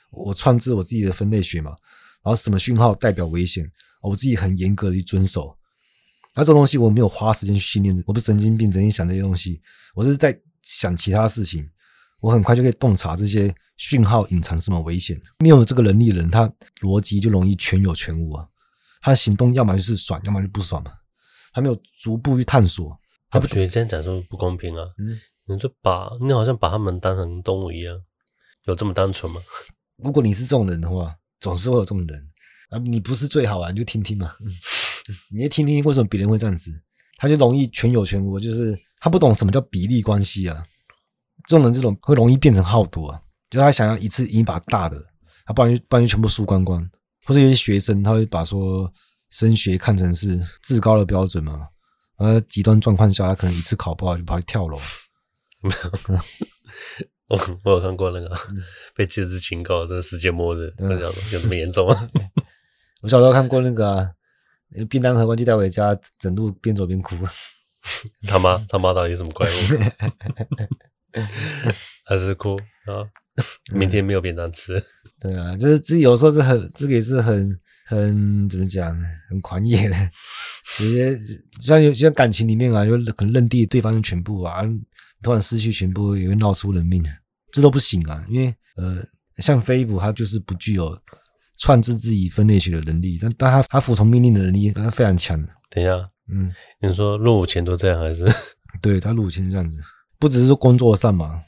[0.09, 1.75] 我创制我自己的分类学嘛，
[2.23, 5.58] 然后什么讯号代表危险，我自己很严格的去遵守。
[6.39, 9.61] 那这种东西我没有花时间去训练，我不是神经病，整天想这些东西，
[9.93, 11.69] 我是在想其他事情。
[12.21, 15.19] 我很快就可以洞察这些讯号隐藏什么危险。
[15.39, 16.49] 没有这个能力的人，他
[16.79, 18.47] 逻辑就容易全有全无啊。
[19.01, 20.93] 他的行动要么就是爽，要么就不爽嘛。
[21.51, 22.97] 他没有逐步去探索，
[23.29, 24.85] 他不觉得这样讲说不公平啊？
[24.97, 28.01] 嗯，你就把你好像把他们当成动物一样，
[28.63, 29.41] 有这么单纯吗？
[29.97, 32.29] 如果你是这种人的话，总是会有这种人
[32.69, 32.77] 啊。
[32.79, 34.33] 你不是最好啊，你就听听嘛。
[35.33, 36.71] 你也听听为什么别人会这样子，
[37.17, 40.65] 他就容易全有全无，就是他不懂什么叫比例关系啊。
[41.47, 45.03] 这种人这种会容易变成好赌啊，就他想要一次赢一把大的，
[45.45, 46.87] 他不然就不然就全部输光光。
[47.25, 48.91] 或者有些学生他会把说
[49.29, 51.67] 升学看成是至高的标准嘛，
[52.17, 54.79] 而极端状况下他可能一次考不好就跑去跳楼。
[55.61, 55.69] 没
[56.15, 56.21] 有，
[57.27, 58.35] 我我有看过那个
[58.95, 62.09] 被戒指警告，这是世界末日，那叫有这么严重吗？
[63.03, 64.09] 我小时候看过那个、啊，
[64.89, 67.15] 便当盒忘记带回家，整路边走边哭。
[68.27, 69.51] 他妈他妈到底什么怪物？
[72.05, 72.55] 还是哭
[72.85, 73.07] 啊？
[73.71, 74.83] 明天没有便当吃。
[75.19, 78.95] 对啊，就是这有时候是很这个也是很很怎么讲，
[79.29, 79.95] 很狂野的。
[80.81, 81.19] 有些
[81.61, 84.61] 像有些感情里面啊，就可能认定对方的全部啊，
[85.21, 87.03] 突然失去全部也会闹出人命，
[87.51, 88.25] 这都不行啊。
[88.29, 89.03] 因为呃，
[89.37, 90.97] 像飞捕他就是不具有
[91.59, 95.39] 创制自己分类学的能力，但但他他服从命令的能力他非常强。
[95.69, 98.25] 等一下，嗯，你说入伍前都这样还是？
[98.81, 99.77] 对，他入伍前这样子，
[100.17, 101.43] 不只是说工作上嘛，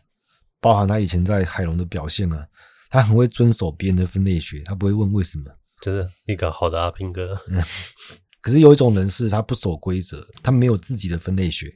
[0.59, 2.45] 包含他以前在海龙的表现啊。
[2.93, 5.45] 他很会遵守别人的分类学，他不会问为什么，
[5.81, 7.41] 就是一个好的阿兵哥。
[7.47, 7.63] 嗯。
[8.41, 11.71] 可是有一种人是他不守规则，他没有自己的分类学，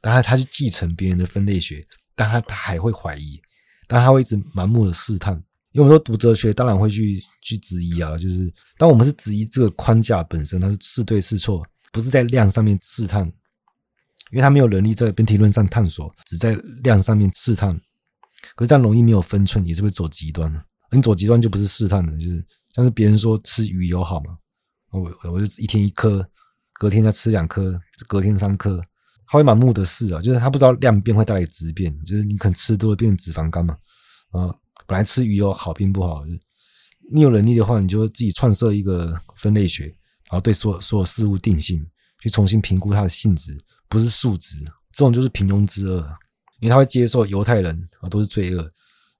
[0.00, 1.84] 但他他去继承别人的分类学，
[2.16, 3.40] 但他他还会怀疑，
[3.86, 5.40] 但他会一直盲目的试探。
[5.72, 13.24] 因为我们说读哲学，当然会去去质疑啊，就是当我们是质疑这个框架本身，它是是对是错，不是在量上面试探，
[14.30, 17.74] 因为他没有能力在本体论上探索，只在量上面试探。
[18.54, 20.52] 可是这样容易没有分寸，也是会走极端。
[20.90, 24.36] 你走极端就不是试探了，就是像是别人说吃鱼油好嘛，
[24.90, 26.28] 我我就一天一颗，
[26.74, 28.82] 隔天再吃两颗，隔天三颗，
[29.26, 33.74] 他会盲目的试啊，就是他不知道量变会带来质变，就是你可能吃多了变成脂肪肝嘛，
[34.32, 34.54] 啊，
[34.86, 36.24] 本来吃鱼油好并不好，
[37.12, 41.84] 你有能力的话，你就自己创设一个分类学，然后对所所有事物定性，
[42.20, 44.58] 去重新评估它的性质，不是数值，
[44.92, 46.06] 这种就是平庸之恶。
[46.60, 48.70] 因为他会接受犹太人啊都是罪恶，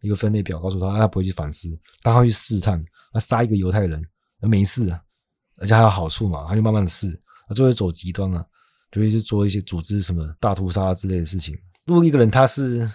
[0.00, 1.68] 一个分类表告诉他，啊他不会去反思，
[2.00, 2.80] 但他会去试探，
[3.12, 4.00] 他杀一个犹太人，
[4.40, 5.02] 那没事啊，
[5.56, 8.46] 而且还有好处嘛，他就慢慢的试，他就会走极端啊，
[8.92, 11.58] 就会去做一些组织什么大屠杀之类的事情。
[11.84, 12.88] 如果一个人他是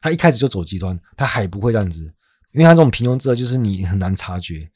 [0.00, 2.12] 他一开始就走极端，他还不会这样子，
[2.52, 4.70] 因为他这种平庸之恶就是你很难察觉，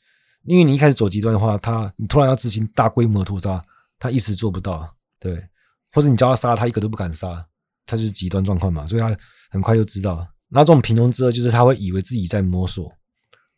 [0.45, 3.63] 因为你一开始走极端的话，他你突然要执行大规模屠杀，
[3.99, 5.49] 他一时做不到，对，
[5.93, 7.47] 或者你叫他杀，他一个都不敢杀。
[7.89, 9.17] 他就是极端状况嘛，所以他
[9.49, 10.27] 很快就知道。
[10.49, 12.93] 那这种平庸之恶就是他会以为自己在摸索，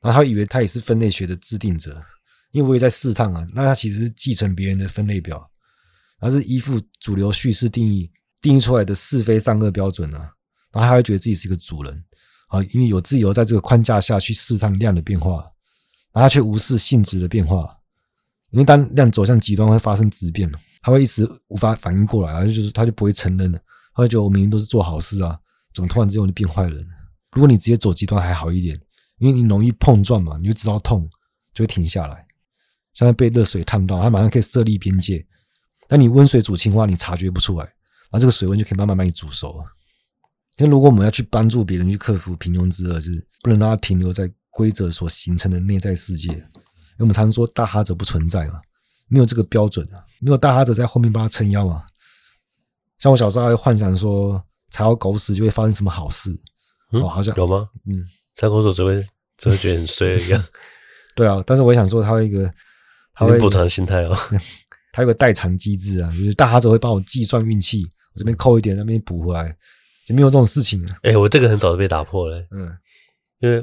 [0.03, 1.99] 然后他会以为他也是分类学的制定者，
[2.53, 3.47] 因为我也在试探啊。
[3.55, 5.51] 那他其实是继承别人的分类表，
[6.21, 8.12] 而是依附主流叙事定义
[8.43, 10.19] 定义出来的是非善恶标准啊。
[10.73, 12.05] 然后他会觉得自己是一个主人
[12.49, 15.37] 啊，因为有自由在这个框架下去试探量的变化，
[16.13, 17.75] 然后他却无视性质的变化。
[18.51, 23.59] 因为当量走向极端会发生质变，他会一时无法反应过来，而就是他就不会承认了。
[23.95, 25.39] 他会觉得我明明都是做好事啊，
[25.75, 26.87] 怎么突然之间我就变坏人？
[27.33, 28.81] 如果你直接走极端还好一点，
[29.19, 31.07] 因为你容易碰撞嘛，你就知道痛，
[31.53, 32.27] 就会停下来。
[32.95, 35.25] 像被热水烫到，它马上可以设立边界。
[35.87, 39.65] 但你温水煮青蛙，你察觉不出来，然后这个水温就可以慢慢把你煮熟了。
[40.59, 46.29] 那如果我们要去帮助别人去克服平庸之恶，是不能让他停留在规则所形成的内在世界。
[46.29, 46.45] 因为
[46.99, 48.61] 我们常常说大哈者不存在嘛，
[49.07, 51.85] 没有这个标准啊，没有大哈者在后面帮他撑腰嘛。
[52.99, 56.31] 像我小时候还会幻想说，踩到狗屎就会发生什么好事，
[56.93, 57.69] 嗯、哦，好像有吗？
[57.87, 58.05] 嗯，
[58.35, 59.07] 踩狗屎只会
[59.37, 60.45] 只会觉得很衰一样。
[61.15, 62.53] 对啊，但是我也想说，他会一个，
[63.15, 64.19] 他会补偿心态哦。
[64.93, 67.85] 他有个代偿机制啊，就是大哈者会帮我计算运气，
[68.15, 69.57] 我这边扣一点，那边补回来，
[70.09, 70.83] 就没有这种事情。
[71.03, 72.43] 哎、欸，我这个很早就被打破了。
[72.51, 72.75] 嗯，
[73.41, 73.63] 因为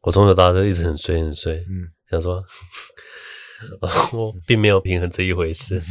[0.00, 1.54] 我从小到大就一直很衰很衰。
[1.68, 2.42] 嗯， 想说，
[4.12, 5.82] 我并没有平衡这一回事。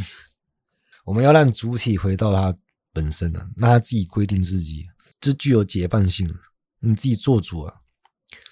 [1.06, 2.56] 我们要让主体回到它。
[2.94, 4.86] 本身啊，让它自己规定自己，
[5.22, 6.30] 这具有结伴性。
[6.82, 7.74] 你自己做主啊，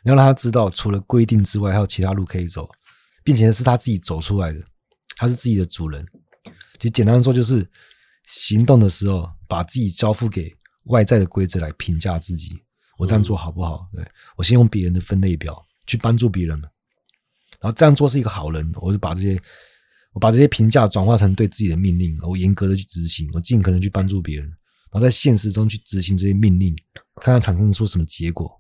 [0.02, 2.70] 你要让他知道，除了规定之外，还有其他路可以走，
[3.22, 4.62] 并且是他自己走出来的，
[5.18, 6.06] 他是自己的主人。
[6.78, 7.70] 其实简单说，就是
[8.28, 10.56] 行动的时候，把自己交付给
[10.90, 12.52] 外在的规则来评价自己。
[12.98, 13.90] 我这样做好不好？
[13.94, 19.42] 对，我先用别人的分类表去帮助别人，然后这样做是一个好人，我就把这些
[20.12, 24.46] 我把这些评价转化成对自己的命令，我严格的去执行，我尽可能去帮助别人，
[24.92, 26.76] 然后在现实中去执行这些命令，
[27.22, 28.52] 看看产生出什么结果。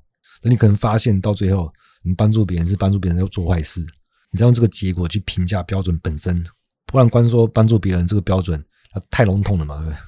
[0.41, 1.69] 那你可能发现到最后，
[2.01, 3.85] 你帮助别人是帮助别人要做坏事，
[4.31, 6.41] 你再用这个结果去评价标准本身，
[6.85, 9.99] 不然光说帮助别人这个标准，它太笼统了嘛，对不对？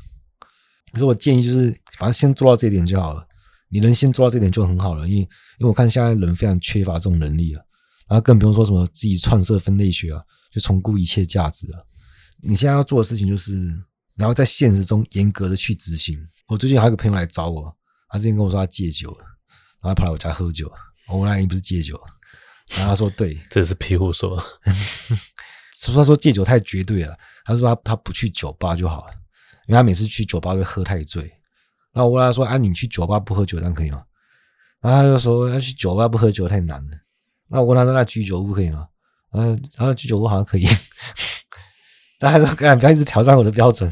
[0.93, 3.25] 所以我建议就是，反正先做到这一点就好了。
[3.69, 5.27] 你能先做到这点就很好了，因为因
[5.59, 7.63] 为我看现在人非常缺乏这种能力啊，
[8.09, 10.21] 然后更不用说什么自己创设分类学啊，
[10.51, 11.79] 就重估一切价值啊。
[12.41, 13.67] 你现在要做的事情就是，
[14.17, 16.19] 然后在现实中严格的去执行。
[16.47, 17.73] 我最近还有个朋友来找我，
[18.09, 19.25] 他之前跟我说他戒酒了，
[19.81, 20.69] 然后他跑来我家喝酒，
[21.07, 21.97] 我那也不是戒酒，
[22.75, 24.35] 然后他说对， 这是庇护所。
[24.65, 24.73] 他，
[25.73, 27.15] 说他说戒酒太绝对了，
[27.45, 29.13] 他说他他不去酒吧就好了，
[29.71, 31.31] 因为他每次去酒吧会喝太醉。
[31.93, 34.03] 那我问他说：“啊，你去酒吧不喝酒，这样可以吗？”
[34.83, 36.91] 然后他就说：“要去酒吧不喝酒太难了。”
[37.47, 38.85] 那我问他说：“那居酒屋可以吗？”
[39.31, 40.67] 然后然后居酒屋好像可以，
[42.19, 43.89] 但 他说：“干，不要一直挑战我的标准，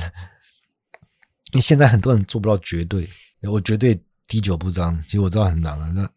[1.53, 3.09] 因为现在很多人做不到绝对，
[3.43, 5.01] 我绝对滴酒不沾。
[5.03, 5.89] 其实我知道很难啊。
[5.95, 6.09] 那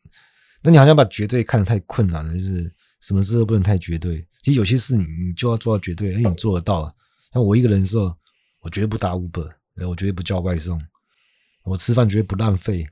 [0.62, 4.26] 那你好像把绝对看得太困难了，就是什么事都不能太绝对。
[4.42, 6.92] 其实有些事你你就要做到绝对，而且你做得到。
[7.32, 8.14] 像我一个人的时候，
[8.62, 9.52] 我绝对不打 Uber，
[9.86, 10.80] 我绝对不叫外送。”
[11.64, 12.84] 我吃饭绝对不浪费，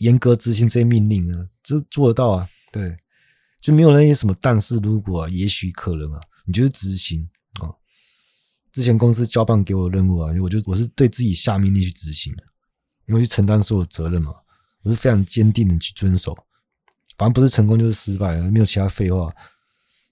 [0.00, 2.46] 严格执行这些命令呢，这做得到啊？
[2.70, 2.98] 对，
[3.62, 7.30] 就没有那些什么但是如果啊，也许可能啊，你就是执行
[7.62, 7.72] 啊。
[8.72, 12.42] 之前公司交办给我的任务啊，我就我是对自己下命令去执行的，
[13.06, 14.34] 因为去承担所有责任嘛，
[14.82, 16.36] 我是非常坚定的去遵守。
[17.16, 19.32] 反正不是成功就是失败，没有其他废话。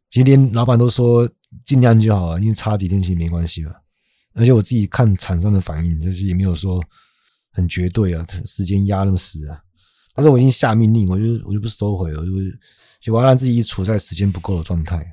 [0.08, 1.28] 其实连老板都说
[1.62, 3.82] 尽量就好了，因为差几天其实没关系了。
[4.38, 6.82] 而且我自己看厂商的反应，就是也没有说。
[7.50, 9.60] 很绝对啊，时间压那么死啊！
[10.14, 12.32] 但是我已经下命令，我就我就不收回了，我就
[13.00, 15.04] 就我要让自己处在时间不够的状态，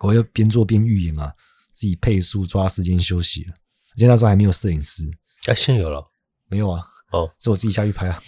[0.00, 1.32] 我要边做边预演啊，
[1.72, 3.46] 自己配速抓时间休息。
[3.48, 5.04] 而且那时候还没有摄影师，
[5.46, 6.12] 哎，现在有了
[6.48, 6.82] 没有啊？
[7.12, 8.22] 哦，是我自己下去拍啊，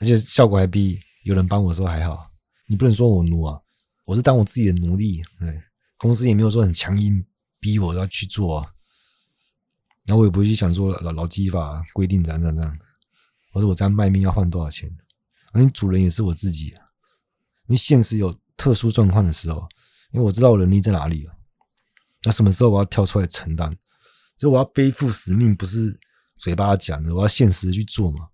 [0.00, 2.30] 而且效果还比有人帮我说还好。
[2.66, 3.60] 你不能说我奴啊，
[4.06, 5.20] 我是当我自己的奴隶。
[5.38, 5.60] 对，
[5.98, 7.22] 公司也没有说很强硬
[7.66, 8.72] 逼我要去做啊。
[10.04, 12.78] 然后我也不会去想说老老基法规定怎样怎样怎样，
[13.50, 14.88] 或者我这样卖命要换多少钱。
[15.52, 19.66] 反正主人也是我自己，因为现实有特殊状况的时候，
[20.12, 21.34] 因为我知道我能力在哪里啊。
[22.22, 23.76] 那什么时候我要跳出来承担？
[24.36, 25.98] 所以我要背负使命，不是
[26.36, 28.28] 嘴巴讲的，我要现实的去做嘛。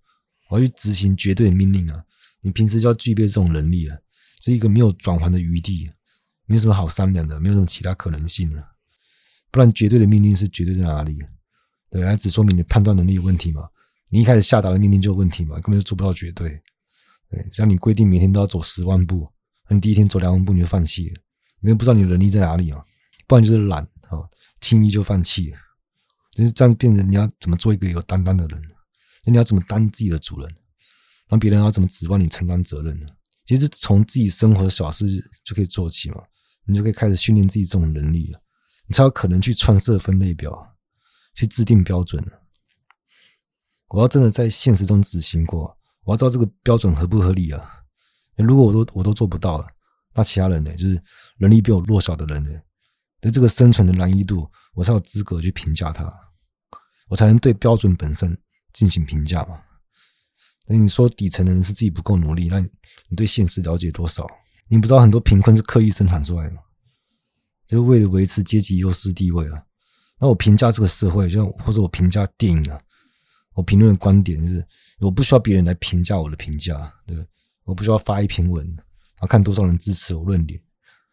[0.51, 2.05] 我要去执行绝对的命令啊！
[2.43, 3.97] 你平时就要具备这种能力啊，
[4.43, 5.91] 是一个没有转圜的余地，
[6.45, 8.72] 没什么好商量的，没有什么其他可能性的。
[9.53, 11.19] 不然绝对的命令是绝对在哪里？
[11.91, 13.69] 对，还只说明你判断能力有问题嘛？
[14.09, 15.57] 你一开始下达的命令就有问题嘛？
[15.57, 16.61] 根本就做不到绝对。
[17.31, 19.31] 对，像你规定每天都要走十万步，
[19.69, 21.17] 那你第一天走两万步你就放弃了，
[21.61, 22.83] 因为不知道你的能力在哪里嘛？
[23.27, 24.19] 不然就是懒，啊，
[24.61, 25.59] 轻易就放弃了。
[26.35, 28.63] 就是这样变成你要怎么做一个有担当的人？
[29.27, 30.51] 那你要怎么当自己的主人？
[31.29, 33.07] 那别人要怎么指望你承担责任呢？
[33.45, 35.07] 其实从自己生活的小事
[35.45, 36.23] 就可以做起嘛，
[36.65, 38.41] 你就可以开始训练自己这种能力了，
[38.93, 40.77] 你才有可能去创设分类表。
[41.35, 42.23] 去制定标准，
[43.89, 47.85] 我要真的在现实中执行过，我要知道这个标准合不合理啊？
[48.37, 49.67] 如果我都我都做不到了，
[50.15, 50.71] 那其他人呢？
[50.75, 51.03] 就是
[51.39, 52.51] 能力比我弱小的人呢？
[53.23, 56.15] 那这个生存的难易度，我才有资格去评价他，
[57.09, 58.37] 我才能对标准本身
[58.75, 59.59] 进行评价嘛？
[60.67, 64.27] 那你说底层的人是自己不够努力，那你对现实了解多少？
[64.69, 66.61] 你不知道很多贫困是刻意生产出来的吗？
[67.67, 69.63] 就是为了维持阶级优势地位啊！
[70.21, 72.79] 那我评价这个社会，就或者我评价电影啊，
[73.55, 74.65] 我评论的观点是，
[75.01, 77.17] 我不需要别人来评价我的评价，对，
[77.65, 80.61] 我不需要发一篇文，然后看多少人支持我论点，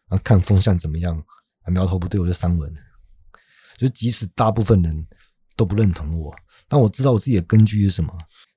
[0.08, 1.22] 然后看风向怎么样，
[1.66, 2.72] 苗头不对我就删文。
[3.78, 5.06] 就即使大部分人
[5.56, 6.34] 都不认同我，
[6.68, 8.12] 但我知道我自己的根据是什么，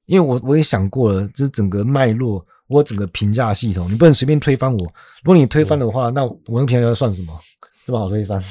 [0.05, 4.79] 因为我我也想过了，这整个脉络，我整个评价系统，你不能随便推翻我。
[5.23, 7.39] 如果你推翻的话，那我的评价要算什么？
[7.85, 8.43] 这么好推翻？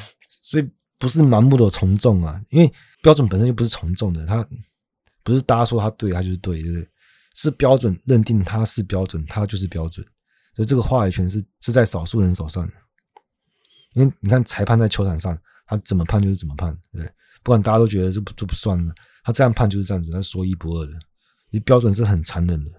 [0.42, 0.70] 所以。
[0.98, 2.72] 不是盲目的从众啊，因为
[3.02, 4.46] 标准本身就不是从众的，它
[5.24, 6.88] 不是大家说它对，它就是对，对不对？
[7.34, 10.06] 是标准认定它是标准，它就是标准，
[10.54, 12.72] 所以这个话语权是是在少数人手上的。
[13.94, 17.04] 因为你看裁判在球场上，他怎么判就是怎么判，对，
[17.42, 20.92] 不管大家都觉得这不这不算了，他这样判就是这样子，他说一不二的。
[21.50, 22.70] 你标准是很残忍的，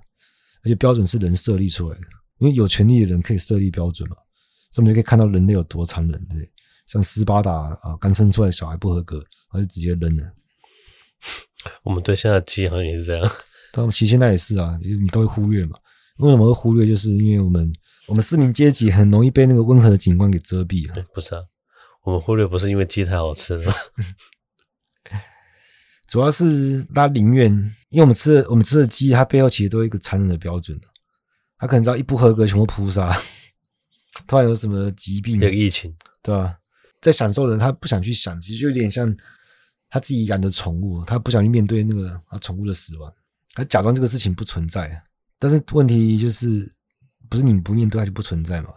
[0.63, 4.15] 而且标准是人设立出来的，因为有权利的人可以设立标准嘛，
[4.73, 6.51] 所以我们就可以看到人类有多残忍，对。
[6.87, 7.51] 像斯巴达
[7.81, 10.33] 啊，刚生出来小孩不合格，他就直接扔了。
[11.83, 13.31] 我们对现在的鸡好像也是这样。
[13.71, 15.77] 但其实现在也是啊，你都会忽略嘛。
[16.17, 16.85] 为什么会忽略？
[16.85, 17.71] 就是因为我们
[18.07, 21.05] 我们市民阶级很容易被那个温和的景观给遮蔽了。
[21.13, 21.41] 不是啊，
[22.03, 23.73] 我们忽略不是因为鸡太好吃了，
[26.07, 27.49] 主要是他宁愿，
[27.89, 30.79] 因为我们吃的我们吃的鸡，它背后其实都有一个残忍的标准，
[31.57, 33.17] 它可能只要一不合格全部扑杀，
[34.27, 36.57] 突然有什么疾病，有疫情，对吧？
[37.01, 39.15] 在享受的人，他不想去想，其实就有点像
[39.89, 43.13] 他自己养的宠物，他不想去面对那个他宠物的死亡，
[43.53, 45.03] 他假装这个事情不存在。
[45.39, 46.71] 但是问题就是，
[47.29, 48.69] 不是你不面对它就不存在嘛？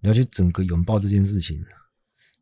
[0.00, 1.64] 你要去整个拥抱这件事情。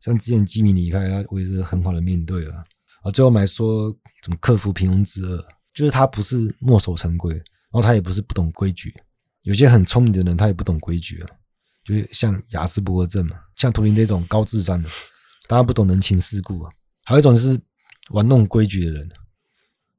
[0.01, 2.64] 像之前基米离开，他我也是很好的面对了。
[3.03, 8.93] 啊，最后还说怎么克服平庸之恶，就是他不是墨守成规，然后他也不是不懂规矩。
[9.43, 11.28] 有些很聪明的人，他也不懂规矩啊，
[11.85, 14.89] 就是像雅斯伯格症嘛，像图灵这种高智商的，
[15.49, 16.72] 大家不懂人情世故啊。
[17.05, 17.61] 还有一种是
[18.11, 19.11] 玩弄规矩的人，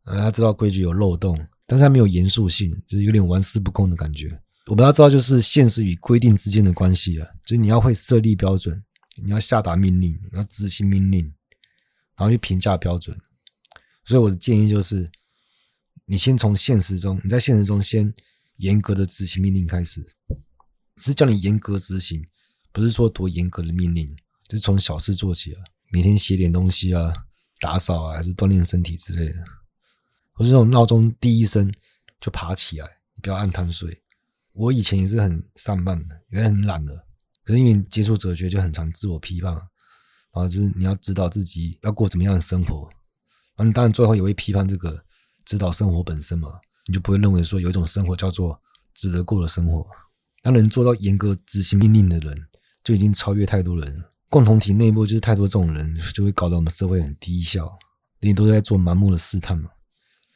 [0.06, 1.48] 呃，他知道规矩有漏洞。
[1.68, 4.28] 但是他没有严肃性，就是有点玩世不恭的感觉。
[4.66, 8.84] 我们要知道，就是现实与规定之间的关系啊，就是你要会设立标准，
[9.24, 11.24] 你要下达命令，你要执行命令，
[12.18, 13.18] 然后去评价标准。
[14.04, 15.10] 所以我的建议就是，
[16.08, 18.14] 你先从现实中，你在现实中先
[18.58, 20.06] 严格的执行命令开始，
[21.02, 22.24] 只是叫你严格执行，
[22.72, 24.16] 不是说多严格的命令，
[24.47, 27.12] 就是从小事做起啊，每天写点东西啊，
[27.60, 29.43] 打扫啊，还是锻炼身体之类的。
[30.36, 31.74] 我是那种闹钟第一声
[32.20, 32.88] 就爬起来，
[33.20, 33.99] 不要按贪睡。
[34.54, 36.95] 我以前也是很散漫的，也很懒的。
[37.43, 39.52] 可是因为接触哲学，就很常自我批判。
[39.54, 39.66] 然
[40.34, 42.88] 后就是你要知道自己要过怎么样的生活。
[43.56, 45.04] 然后你当然最后也会批判这个
[45.45, 46.60] 指导生活本身嘛。
[46.86, 48.62] 你就不会认为说有一种生活叫做
[48.93, 49.88] 值得过的生活。
[50.42, 52.48] 当能做到严格执行命令的人，
[52.84, 54.04] 就已经超越太多人。
[54.30, 57.78] 共同体内部就是太多这种人，就会搞得我们社会很低效。
[58.22, 59.70] 你都在做盲目的试探嘛。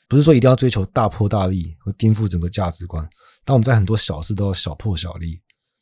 [0.08, 3.10] 不是说一定要追求大破大立和颠覆整个价值观，
[3.44, 5.42] 但我们在很多小事都要小破小立，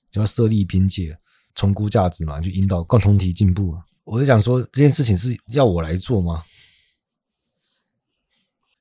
[0.09, 1.17] 就要设立边界，
[1.55, 3.78] 重估价值嘛，去引导共同体进步。
[4.05, 6.43] 我就想说，这件事情是要我来做吗？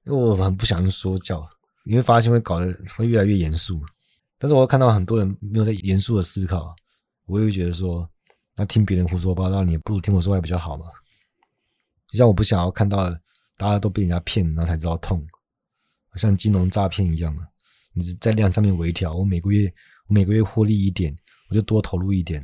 [0.05, 1.49] 因为我很不想说教，
[1.85, 3.81] 你会发现会搞得会越来越严肃。
[4.43, 6.75] 但是我看到很多人没有在严肃的思考，
[7.27, 8.11] 我也会觉得说，
[8.57, 10.87] 那听别人胡说八道，你不如听我说话比较好嘛。
[12.09, 13.17] 就像我不想要看到。
[13.59, 15.25] 大家都被人家骗，然后才知道痛，
[16.17, 17.47] 像金融诈骗一样啊！
[17.93, 19.73] 你在量上面微调，我每个月
[20.09, 21.17] 我每个月获利一点，
[21.49, 22.43] 我就多投入一点，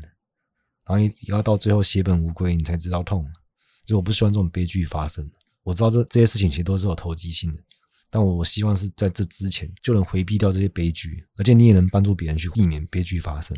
[0.87, 3.27] 然后也要到最后血本无归，你才知道痛。
[3.85, 5.29] 就我不希望这种悲剧发生。
[5.65, 7.61] 我知道这这些事情其实都是有投机性的，
[8.11, 13.57] 但我希望是在这之前就能回避掉这些悲剧，而且你也能帮助别人去避免悲剧发生。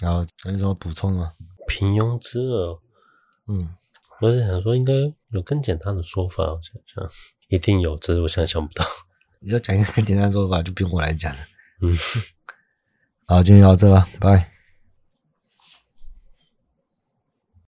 [0.00, 1.32] 然后还有什么补充吗？
[1.68, 2.80] 平庸之恶，
[3.48, 3.74] 嗯。
[4.20, 4.92] 我是想说，应该
[5.30, 6.44] 有更简单的说法。
[6.44, 7.10] 我想想，
[7.48, 8.84] 一定有，只是我现在想不到。
[9.40, 11.40] 你要讲一个更简单的说法，就不用我来讲了。
[11.82, 11.92] 嗯，
[13.26, 14.53] 好，今天就到这吧，拜。